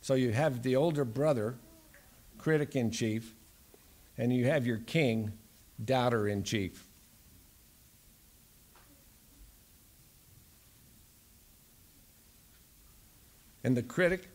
So 0.00 0.14
you 0.14 0.32
have 0.32 0.62
the 0.62 0.76
older 0.76 1.04
brother, 1.04 1.56
critic 2.38 2.76
in 2.76 2.90
chief, 2.90 3.34
and 4.18 4.32
you 4.32 4.46
have 4.46 4.66
your 4.66 4.78
king, 4.78 5.32
doubter 5.82 6.28
in 6.28 6.42
chief. 6.42 6.86
And 13.64 13.74
the 13.74 13.82
critic 13.82 14.28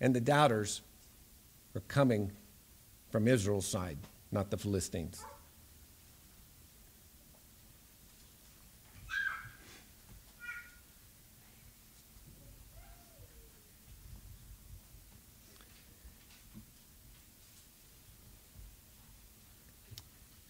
and 0.00 0.14
the 0.14 0.20
doubters 0.20 0.82
are 1.76 1.80
coming 1.82 2.32
from 3.10 3.28
Israel's 3.28 3.66
side, 3.66 3.98
not 4.32 4.50
the 4.50 4.56
Philistines. 4.56 5.24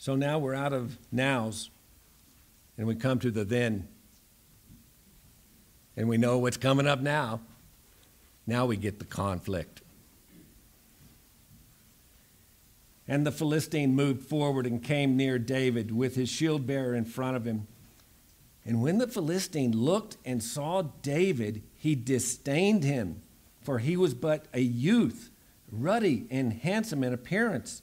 So 0.08 0.16
now 0.16 0.38
we're 0.38 0.54
out 0.54 0.72
of 0.72 0.96
nows 1.12 1.68
and 2.78 2.86
we 2.86 2.94
come 2.94 3.18
to 3.18 3.30
the 3.30 3.44
then. 3.44 3.86
And 5.98 6.08
we 6.08 6.16
know 6.16 6.38
what's 6.38 6.56
coming 6.56 6.86
up 6.86 7.02
now. 7.02 7.42
Now 8.46 8.64
we 8.64 8.78
get 8.78 9.00
the 9.00 9.04
conflict. 9.04 9.82
And 13.06 13.26
the 13.26 13.30
Philistine 13.30 13.94
moved 13.94 14.22
forward 14.22 14.66
and 14.66 14.82
came 14.82 15.14
near 15.14 15.38
David 15.38 15.94
with 15.94 16.14
his 16.14 16.30
shield 16.30 16.66
bearer 16.66 16.94
in 16.94 17.04
front 17.04 17.36
of 17.36 17.44
him. 17.44 17.66
And 18.64 18.80
when 18.80 18.96
the 18.96 19.08
Philistine 19.08 19.72
looked 19.72 20.16
and 20.24 20.42
saw 20.42 20.84
David, 21.02 21.60
he 21.76 21.94
disdained 21.94 22.82
him, 22.82 23.20
for 23.60 23.78
he 23.78 23.94
was 23.94 24.14
but 24.14 24.46
a 24.54 24.60
youth, 24.60 25.28
ruddy 25.70 26.24
and 26.30 26.54
handsome 26.54 27.04
in 27.04 27.12
appearance. 27.12 27.82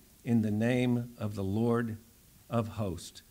in 0.23 0.41
the 0.41 0.51
name 0.51 1.13
of 1.17 1.35
the 1.35 1.43
Lord 1.43 1.97
of 2.49 2.69
hosts, 2.69 3.21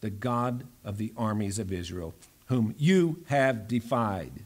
the 0.00 0.10
God 0.10 0.64
of 0.84 0.98
the 0.98 1.12
armies 1.16 1.58
of 1.58 1.72
Israel, 1.72 2.14
whom 2.46 2.74
you 2.78 3.24
have 3.28 3.68
defied. 3.68 4.44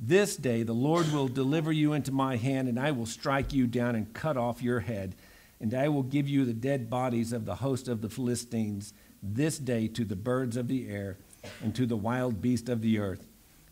This 0.00 0.36
day 0.36 0.62
the 0.62 0.72
Lord 0.72 1.12
will 1.12 1.28
deliver 1.28 1.72
you 1.72 1.92
into 1.92 2.12
my 2.12 2.36
hand, 2.36 2.68
and 2.68 2.78
I 2.78 2.90
will 2.90 3.06
strike 3.06 3.52
you 3.52 3.66
down 3.66 3.94
and 3.94 4.12
cut 4.12 4.36
off 4.36 4.62
your 4.62 4.80
head. 4.80 5.14
And 5.60 5.72
I 5.72 5.88
will 5.88 6.02
give 6.02 6.28
you 6.28 6.44
the 6.44 6.52
dead 6.52 6.90
bodies 6.90 7.32
of 7.32 7.46
the 7.46 7.54
host 7.54 7.88
of 7.88 8.02
the 8.02 8.10
Philistines 8.10 8.92
this 9.22 9.56
day 9.56 9.88
to 9.88 10.04
the 10.04 10.16
birds 10.16 10.56
of 10.56 10.68
the 10.68 10.88
air 10.88 11.16
and 11.62 11.74
to 11.74 11.86
the 11.86 11.96
wild 11.96 12.42
beast 12.42 12.68
of 12.68 12.82
the 12.82 12.98
earth, 12.98 13.26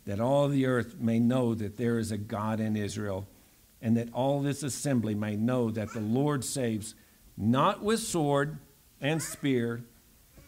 that 0.05 0.19
all 0.19 0.47
the 0.47 0.65
earth 0.65 0.95
may 0.99 1.19
know 1.19 1.53
that 1.53 1.77
there 1.77 1.99
is 1.99 2.11
a 2.11 2.17
God 2.17 2.59
in 2.59 2.75
Israel, 2.75 3.27
and 3.83 3.97
that 3.97 4.07
all 4.13 4.41
this 4.41 4.63
assembly 4.63 5.13
may 5.13 5.35
know 5.35 5.69
that 5.69 5.91
the 5.93 5.99
Lord 5.99 6.45
saves, 6.45 6.95
not 7.37 7.83
with 7.83 7.99
sword 7.99 8.57
and 9.01 9.21
spear, 9.21 9.83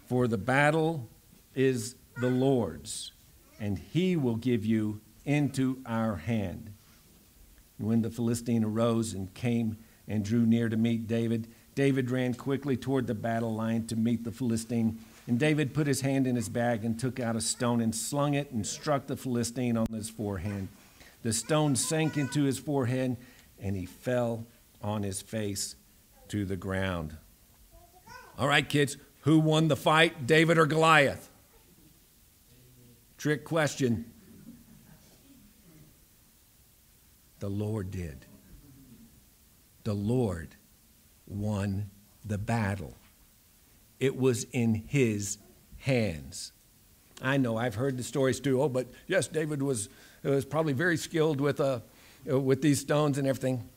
for 0.07 0.27
the 0.27 0.37
battle 0.37 1.09
is 1.53 1.95
the 2.21 2.29
Lord's, 2.29 3.11
and 3.59 3.77
he 3.77 4.15
will 4.15 4.37
give 4.37 4.65
you 4.65 5.01
into 5.25 5.79
our 5.85 6.15
hand. 6.15 6.71
And 7.77 7.87
when 7.87 8.01
the 8.03 8.09
Philistine 8.09 8.63
arose 8.63 9.13
and 9.13 9.33
came 9.33 9.77
and 10.07 10.23
drew 10.23 10.45
near 10.45 10.69
to 10.69 10.77
meet 10.77 11.05
David, 11.05 11.47
David 11.73 12.09
ran 12.09 12.35
quickly 12.35 12.77
toward 12.77 13.05
the 13.05 13.13
battle 13.13 13.53
line 13.53 13.85
to 13.87 13.97
meet 13.97 14.23
the 14.23 14.31
Philistine. 14.31 14.99
And 15.27 15.37
David 15.37 15.73
put 15.73 15.87
his 15.87 16.01
hand 16.01 16.25
in 16.25 16.37
his 16.37 16.47
bag 16.47 16.85
and 16.85 16.97
took 16.97 17.19
out 17.19 17.35
a 17.35 17.41
stone 17.41 17.81
and 17.81 17.93
slung 17.93 18.33
it 18.33 18.51
and 18.51 18.65
struck 18.65 19.07
the 19.07 19.17
Philistine 19.17 19.75
on 19.75 19.87
his 19.91 20.09
forehead. 20.09 20.69
The 21.25 21.33
stone 21.33 21.75
sank 21.75 22.17
into 22.17 22.43
his 22.43 22.59
forehead 22.59 23.17
and 23.59 23.75
he 23.75 23.87
fell 23.87 24.45
on 24.79 25.01
his 25.01 25.23
face 25.23 25.75
to 26.27 26.45
the 26.45 26.55
ground. 26.55 27.17
All 28.37 28.47
right, 28.47 28.69
kids, 28.69 28.97
who 29.21 29.39
won 29.39 29.67
the 29.67 29.75
fight, 29.75 30.27
David 30.27 30.59
or 30.59 30.67
Goliath? 30.67 31.31
Trick 33.17 33.43
question. 33.43 34.05
The 37.39 37.49
Lord 37.49 37.89
did. 37.89 38.27
The 39.83 39.95
Lord 39.95 40.49
won 41.25 41.89
the 42.23 42.37
battle. 42.37 42.93
It 43.99 44.15
was 44.15 44.43
in 44.51 44.75
his 44.75 45.39
hands. 45.77 46.51
I 47.21 47.37
know 47.37 47.57
I've 47.57 47.75
heard 47.75 47.97
the 47.97 48.03
stories 48.03 48.39
too. 48.39 48.61
Oh, 48.61 48.69
but 48.69 48.87
yes, 49.07 49.27
David 49.27 49.61
was, 49.61 49.89
was 50.23 50.45
probably 50.45 50.73
very 50.73 50.97
skilled 50.97 51.39
with, 51.39 51.59
uh, 51.59 51.79
with 52.25 52.61
these 52.61 52.79
stones 52.79 53.17
and 53.17 53.27
everything. 53.27 53.67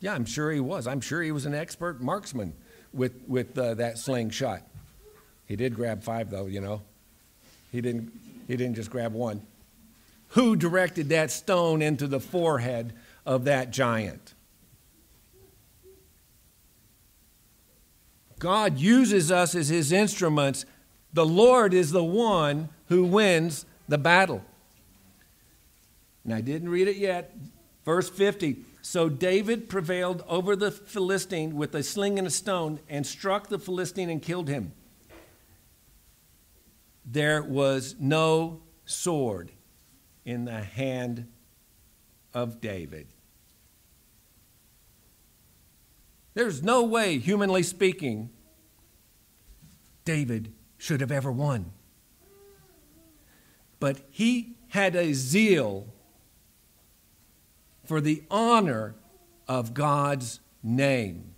Yeah, 0.00 0.14
I'm 0.14 0.24
sure 0.24 0.50
he 0.50 0.60
was. 0.60 0.86
I'm 0.86 1.00
sure 1.00 1.22
he 1.22 1.32
was 1.32 1.46
an 1.46 1.54
expert 1.54 2.02
marksman 2.02 2.52
with, 2.92 3.22
with 3.26 3.56
uh, 3.56 3.74
that 3.74 3.98
slingshot. 3.98 4.62
He 5.46 5.56
did 5.56 5.74
grab 5.74 6.02
five, 6.02 6.30
though, 6.30 6.46
you 6.46 6.60
know. 6.60 6.82
He 7.72 7.80
didn't, 7.80 8.12
he 8.48 8.56
didn't 8.56 8.74
just 8.74 8.90
grab 8.90 9.12
one. 9.12 9.42
Who 10.30 10.56
directed 10.56 11.10
that 11.10 11.30
stone 11.30 11.82
into 11.82 12.06
the 12.06 12.20
forehead 12.20 12.92
of 13.24 13.44
that 13.44 13.70
giant? 13.70 14.34
God 18.38 18.78
uses 18.78 19.32
us 19.32 19.54
as 19.54 19.68
his 19.68 19.92
instruments. 19.92 20.66
The 21.16 21.24
Lord 21.24 21.72
is 21.72 21.92
the 21.92 22.04
one 22.04 22.68
who 22.88 23.02
wins 23.02 23.64
the 23.88 23.96
battle. 23.96 24.44
And 26.24 26.34
I 26.34 26.42
didn't 26.42 26.68
read 26.68 26.88
it 26.88 26.96
yet. 26.96 27.34
Verse 27.86 28.10
50 28.10 28.58
So 28.82 29.08
David 29.08 29.70
prevailed 29.70 30.22
over 30.28 30.54
the 30.54 30.70
Philistine 30.70 31.56
with 31.56 31.74
a 31.74 31.82
sling 31.82 32.18
and 32.18 32.28
a 32.28 32.30
stone 32.30 32.80
and 32.90 33.06
struck 33.06 33.48
the 33.48 33.58
Philistine 33.58 34.10
and 34.10 34.20
killed 34.20 34.46
him. 34.46 34.72
There 37.06 37.42
was 37.42 37.96
no 37.98 38.60
sword 38.84 39.52
in 40.26 40.44
the 40.44 40.60
hand 40.60 41.32
of 42.34 42.60
David. 42.60 43.06
There's 46.34 46.62
no 46.62 46.84
way, 46.84 47.16
humanly 47.16 47.62
speaking, 47.62 48.28
David 50.04 50.52
should 50.78 51.00
have 51.00 51.12
ever 51.12 51.32
won. 51.32 51.72
But 53.78 54.00
he 54.10 54.56
had 54.68 54.96
a 54.96 55.12
zeal 55.12 55.86
for 57.84 58.00
the 58.00 58.22
honor 58.30 58.94
of 59.48 59.74
God's 59.74 60.40
name. 60.62 61.34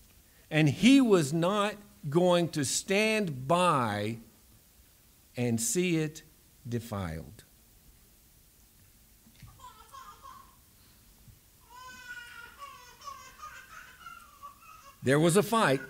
And 0.50 0.68
he 0.68 1.00
was 1.00 1.32
not 1.32 1.74
going 2.08 2.48
to 2.50 2.64
stand 2.64 3.46
by 3.46 4.18
and 5.36 5.60
see 5.60 5.98
it 5.98 6.22
defiled. 6.66 7.44
There 15.02 15.20
was 15.20 15.36
a 15.36 15.42
fight, 15.42 15.80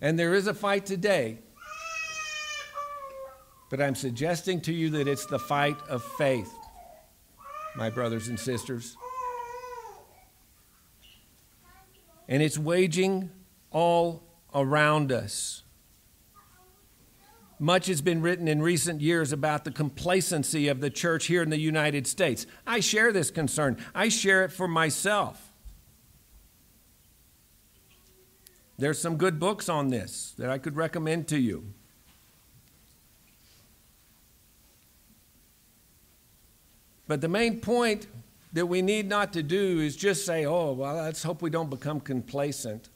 and 0.00 0.18
there 0.18 0.34
is 0.34 0.46
a 0.46 0.54
fight 0.54 0.86
today. 0.86 1.38
But 3.74 3.82
I'm 3.82 3.96
suggesting 3.96 4.60
to 4.60 4.72
you 4.72 4.88
that 4.90 5.08
it's 5.08 5.26
the 5.26 5.36
fight 5.36 5.76
of 5.88 6.04
faith, 6.16 6.54
my 7.74 7.90
brothers 7.90 8.28
and 8.28 8.38
sisters. 8.38 8.96
And 12.28 12.40
it's 12.40 12.56
waging 12.56 13.32
all 13.72 14.22
around 14.54 15.10
us. 15.10 15.64
Much 17.58 17.86
has 17.88 18.00
been 18.00 18.22
written 18.22 18.46
in 18.46 18.62
recent 18.62 19.00
years 19.00 19.32
about 19.32 19.64
the 19.64 19.72
complacency 19.72 20.68
of 20.68 20.80
the 20.80 20.88
church 20.88 21.26
here 21.26 21.42
in 21.42 21.50
the 21.50 21.58
United 21.58 22.06
States. 22.06 22.46
I 22.64 22.78
share 22.78 23.10
this 23.10 23.32
concern, 23.32 23.76
I 23.92 24.08
share 24.08 24.44
it 24.44 24.52
for 24.52 24.68
myself. 24.68 25.52
There's 28.78 29.00
some 29.00 29.16
good 29.16 29.40
books 29.40 29.68
on 29.68 29.88
this 29.88 30.32
that 30.38 30.48
I 30.48 30.58
could 30.58 30.76
recommend 30.76 31.26
to 31.26 31.38
you. 31.40 31.74
But 37.06 37.20
the 37.20 37.28
main 37.28 37.60
point 37.60 38.06
that 38.52 38.66
we 38.66 38.82
need 38.82 39.08
not 39.08 39.32
to 39.32 39.42
do 39.42 39.80
is 39.80 39.96
just 39.96 40.24
say, 40.24 40.46
oh, 40.46 40.72
well, 40.72 40.94
let's 40.94 41.22
hope 41.22 41.42
we 41.42 41.50
don't 41.50 41.70
become 41.70 42.00
complacent. 42.00 42.88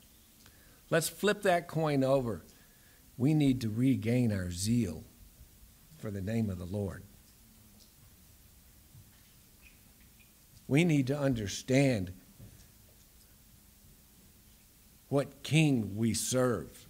Let's 0.89 1.09
flip 1.09 1.43
that 1.43 1.69
coin 1.69 2.03
over. 2.03 2.45
We 3.17 3.35
need 3.35 3.61
to 3.63 3.69
regain 3.69 4.33
our 4.33 4.51
zeal 4.51 5.05
for 5.99 6.11
the 6.11 6.21
name 6.21 6.49
of 6.49 6.59
the 6.59 6.65
Lord. 6.65 7.03
We 10.69 10.85
need 10.85 11.07
to 11.09 11.19
understand 11.19 12.13
what 15.09 15.43
king 15.43 15.97
we 15.97 16.15
serve. 16.15 16.87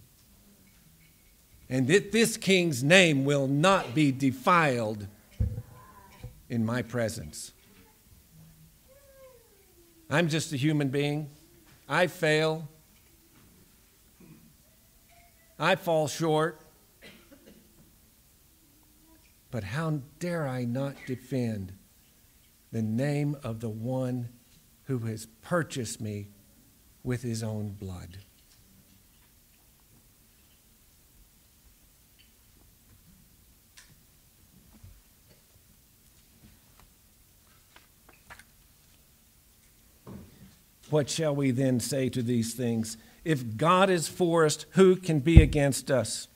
And 1.69 1.87
that 1.87 2.11
this 2.11 2.37
king's 2.37 2.83
name 2.83 3.25
will 3.25 3.47
not 3.47 3.95
be 3.95 4.11
defiled 4.11 5.07
in 6.49 6.65
my 6.65 6.81
presence. 6.81 7.51
I'm 10.09 10.27
just 10.27 10.51
a 10.51 10.57
human 10.57 10.89
being. 10.89 11.29
I 11.87 12.07
fail. 12.07 12.67
I 15.59 15.75
fall 15.75 16.07
short. 16.07 16.61
But 19.51 19.63
how 19.63 20.01
dare 20.19 20.47
I 20.47 20.65
not 20.65 20.95
defend 21.05 21.73
the 22.71 22.81
name 22.81 23.35
of 23.43 23.59
the 23.59 23.69
one 23.69 24.29
who 24.83 24.99
has 24.99 25.25
purchased 25.41 25.99
me 25.99 26.29
with 27.03 27.23
his 27.23 27.43
own 27.43 27.69
blood? 27.69 28.19
What 40.89 41.09
shall 41.09 41.35
we 41.35 41.51
then 41.51 41.79
say 41.79 42.09
to 42.09 42.23
these 42.23 42.53
things? 42.53 42.97
If 43.23 43.57
God 43.57 43.89
is 43.89 44.07
for 44.07 44.45
us, 44.45 44.65
who 44.71 44.95
can 44.95 45.19
be 45.19 45.41
against 45.41 45.91
us? 45.91 46.27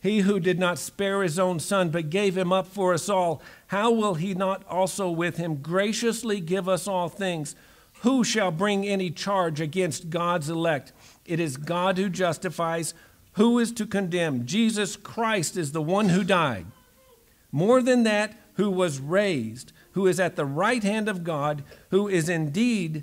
He 0.00 0.20
who 0.20 0.38
did 0.38 0.58
not 0.58 0.78
spare 0.78 1.22
his 1.22 1.38
own 1.38 1.58
son, 1.58 1.90
but 1.90 2.10
gave 2.10 2.36
him 2.36 2.52
up 2.52 2.66
for 2.68 2.94
us 2.94 3.08
all, 3.08 3.42
how 3.68 3.90
will 3.90 4.14
he 4.14 4.34
not 4.34 4.64
also 4.68 5.10
with 5.10 5.36
him 5.38 5.56
graciously 5.56 6.40
give 6.40 6.68
us 6.68 6.86
all 6.86 7.08
things? 7.08 7.56
Who 8.02 8.22
shall 8.22 8.52
bring 8.52 8.86
any 8.86 9.10
charge 9.10 9.60
against 9.60 10.10
God's 10.10 10.48
elect? 10.48 10.92
It 11.24 11.40
is 11.40 11.56
God 11.56 11.98
who 11.98 12.08
justifies. 12.08 12.94
Who 13.32 13.58
is 13.58 13.72
to 13.72 13.86
condemn? 13.86 14.46
Jesus 14.46 14.96
Christ 14.96 15.56
is 15.56 15.72
the 15.72 15.82
one 15.82 16.10
who 16.10 16.22
died. 16.22 16.66
More 17.50 17.82
than 17.82 18.04
that, 18.04 18.36
who 18.54 18.70
was 18.70 19.00
raised, 19.00 19.72
who 19.92 20.06
is 20.06 20.20
at 20.20 20.36
the 20.36 20.44
right 20.44 20.82
hand 20.82 21.08
of 21.08 21.24
God, 21.24 21.64
who 21.90 22.06
is 22.06 22.28
indeed 22.28 23.02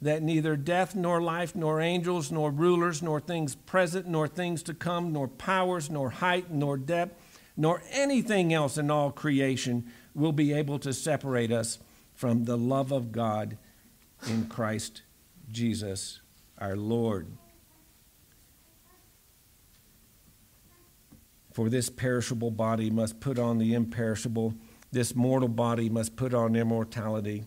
that 0.00 0.22
neither 0.22 0.56
death 0.56 0.94
nor 0.94 1.20
life, 1.20 1.54
nor 1.54 1.80
angels, 1.80 2.30
nor 2.30 2.50
rulers, 2.50 3.02
nor 3.02 3.20
things 3.20 3.54
present, 3.54 4.06
nor 4.06 4.28
things 4.28 4.62
to 4.64 4.74
come, 4.74 5.12
nor 5.12 5.28
powers, 5.28 5.88
nor 5.90 6.10
height, 6.10 6.50
nor 6.50 6.76
depth, 6.76 7.20
nor 7.56 7.82
anything 7.90 8.52
else 8.52 8.76
in 8.76 8.90
all 8.90 9.10
creation 9.10 9.90
will 10.14 10.32
be 10.32 10.52
able 10.52 10.78
to 10.78 10.92
separate 10.92 11.50
us 11.50 11.78
from 12.14 12.44
the 12.44 12.56
love 12.56 12.92
of 12.92 13.12
God 13.12 13.56
in 14.28 14.46
Christ 14.46 15.02
Jesus 15.50 16.20
our 16.58 16.76
Lord. 16.76 17.28
For 21.52 21.70
this 21.70 21.88
perishable 21.88 22.50
body 22.50 22.90
must 22.90 23.20
put 23.20 23.38
on 23.38 23.58
the 23.58 23.72
imperishable, 23.72 24.54
this 24.92 25.14
mortal 25.14 25.48
body 25.48 25.88
must 25.88 26.16
put 26.16 26.34
on 26.34 26.54
immortality. 26.54 27.46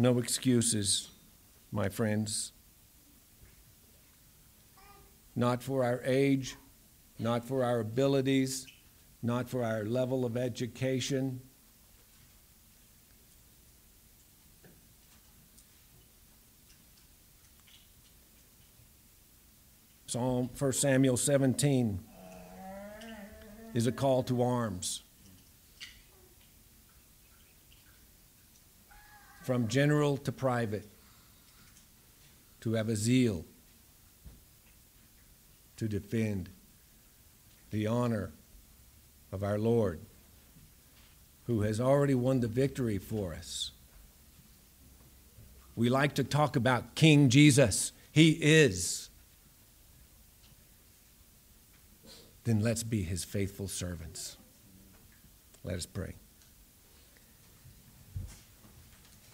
No 0.00 0.20
excuses, 0.20 1.10
my 1.72 1.88
friends. 1.88 2.52
Not 5.34 5.60
for 5.60 5.82
our 5.82 6.00
age, 6.04 6.54
not 7.18 7.44
for 7.44 7.64
our 7.64 7.80
abilities, 7.80 8.68
not 9.24 9.50
for 9.50 9.64
our 9.64 9.84
level 9.84 10.24
of 10.24 10.36
education. 10.36 11.40
Psalm 20.06 20.48
1 20.56 20.72
Samuel 20.74 21.16
17 21.16 21.98
is 23.74 23.88
a 23.88 23.92
call 23.92 24.22
to 24.22 24.42
arms. 24.42 25.02
From 29.48 29.66
general 29.66 30.18
to 30.18 30.30
private, 30.30 30.86
to 32.60 32.74
have 32.74 32.90
a 32.90 32.94
zeal 32.94 33.46
to 35.78 35.88
defend 35.88 36.50
the 37.70 37.86
honor 37.86 38.30
of 39.32 39.42
our 39.42 39.58
Lord, 39.58 40.00
who 41.46 41.62
has 41.62 41.80
already 41.80 42.14
won 42.14 42.40
the 42.40 42.46
victory 42.46 42.98
for 42.98 43.32
us. 43.32 43.70
We 45.74 45.88
like 45.88 46.14
to 46.16 46.24
talk 46.24 46.54
about 46.54 46.94
King 46.94 47.30
Jesus. 47.30 47.92
He 48.12 48.32
is. 48.32 49.08
Then 52.44 52.60
let's 52.60 52.82
be 52.82 53.02
his 53.02 53.24
faithful 53.24 53.66
servants. 53.66 54.36
Let 55.64 55.76
us 55.76 55.86
pray. 55.86 56.16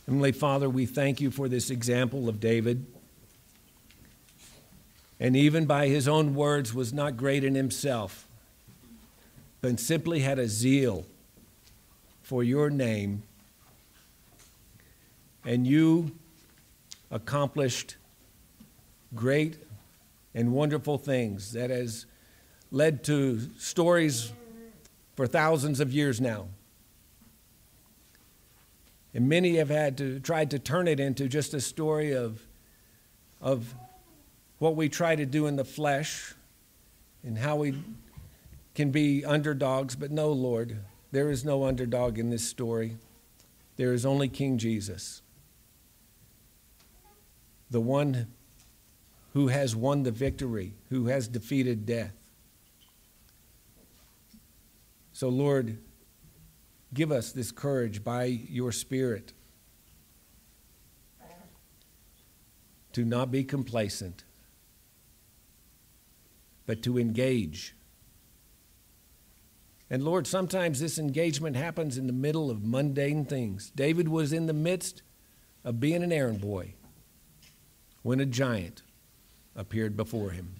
Heavenly 0.07 0.33
Father, 0.33 0.69
we 0.69 0.85
thank 0.85 1.23
you 1.23 1.31
for 1.31 1.49
this 1.49 1.71
example 1.71 2.29
of 2.29 2.39
David. 2.39 2.85
And 5.19 5.35
even 5.35 5.65
by 5.65 5.89
his 5.89 6.07
own 6.07 6.35
words, 6.35 6.75
was 6.75 6.93
not 6.93 7.17
great 7.17 7.43
in 7.43 7.55
himself, 7.55 8.29
but 9.63 9.81
simply 9.81 10.21
had 10.21 10.39
a 10.39 10.47
zeal 10.47 11.07
for 12.23 12.45
your 12.45 12.69
name. 12.69 13.23
And 15.43 15.67
you 15.67 16.13
accomplished 17.11 17.97
great 19.15 19.57
and 20.35 20.53
wonderful 20.53 20.99
things 20.99 21.53
that 21.53 21.71
has 21.71 22.05
led 22.71 23.05
to 23.05 23.41
stories 23.57 24.33
for 25.17 25.27
thousands 25.27 25.81
of 25.81 25.95
years 25.95 26.21
now. 26.21 26.49
And 29.15 29.29
many 29.29 29.57
have 29.57 29.71
had 29.71 29.97
to 29.99 30.19
tried 30.19 30.51
to 30.51 30.59
turn 30.59 30.89
it 30.89 30.99
into 30.99 31.29
just 31.29 31.55
a 31.55 31.61
story 31.61 32.13
of, 32.13 32.43
of 33.41 33.73
what 34.59 34.75
we 34.75 34.89
try 34.89 35.15
to 35.15 35.25
do 35.25 35.47
in 35.47 35.55
the 35.55 35.65
flesh 35.65 36.35
and 37.23 37.39
how 37.39 37.57
we 37.57 37.81
can 38.75 38.91
be 38.91 39.25
underdogs. 39.25 39.95
But 39.95 40.11
no, 40.11 40.33
Lord, 40.33 40.79
there 41.13 41.31
is 41.31 41.45
no 41.45 41.65
underdog 41.65 42.19
in 42.19 42.31
this 42.31 42.47
story. 42.47 42.97
There 43.77 43.93
is 43.93 44.05
only 44.05 44.29
King 44.29 44.59
Jesus, 44.59 45.23
the 47.71 47.81
one 47.81 48.29
who 49.33 49.49
has 49.49 49.75
won 49.75 50.05
the 50.05 50.13
victory, 50.13 50.75
who 50.91 51.07
has 51.07 51.27
defeated 51.27 51.87
death. 51.87 52.13
So, 55.13 55.29
Lord, 55.29 55.79
give 56.95 57.13
us 57.13 57.33
this 57.33 57.53
courage 57.53 58.03
by 58.03 58.25
your 58.25 58.73
Spirit 58.73 59.33
to 62.93 63.05
not 63.05 63.31
be 63.33 63.43
complacent, 63.43 64.25
but 66.65 66.83
to 66.85 66.97
engage. 66.97 67.75
And 69.91 70.03
Lord, 70.03 70.27
sometimes 70.27 70.81
this 70.81 70.99
engagement 70.99 71.57
happens 71.57 71.99
in 71.99 72.07
the 72.07 72.13
middle 72.13 72.51
of 72.51 72.65
mundane 72.65 73.25
things. 73.25 73.71
David 73.75 74.09
was 74.09 74.33
in 74.33 74.47
the 74.47 74.53
midst 74.53 75.03
of 75.65 75.81
being 75.81 76.03
an 76.03 76.13
errand 76.13 76.41
boy 76.41 76.75
when 78.03 78.21
a 78.21 78.27
giant 78.27 78.83
appeared 79.57 79.97
before 79.97 80.31
him. 80.31 80.57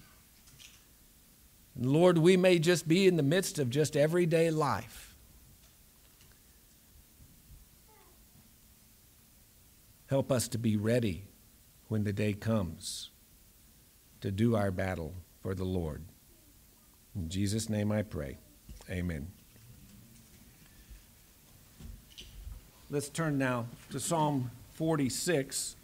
Lord, 1.77 2.19
we 2.19 2.37
may 2.37 2.59
just 2.59 2.87
be 2.87 3.07
in 3.07 3.17
the 3.17 3.23
midst 3.23 3.59
of 3.59 3.71
just 3.71 3.97
everyday 3.97 4.51
life. 4.51 5.04
Help 10.15 10.31
us 10.31 10.47
to 10.47 10.59
be 10.59 10.77
ready 10.77 11.25
when 11.89 12.05
the 12.05 12.13
day 12.13 12.33
comes 12.33 13.11
to 14.21 14.31
do 14.31 14.55
our 14.55 14.71
battle 14.71 15.13
for 15.43 15.57
the 15.57 15.65
Lord. 15.65 16.05
In 17.17 17.29
Jesus' 17.29 17.69
name 17.69 17.91
I 17.91 18.03
pray. 18.03 18.39
Amen. 18.89 19.27
Let's 22.91 23.09
turn 23.09 23.39
now 23.39 23.67
to 23.91 23.99
Psalm 23.99 24.53
46. 24.75 25.75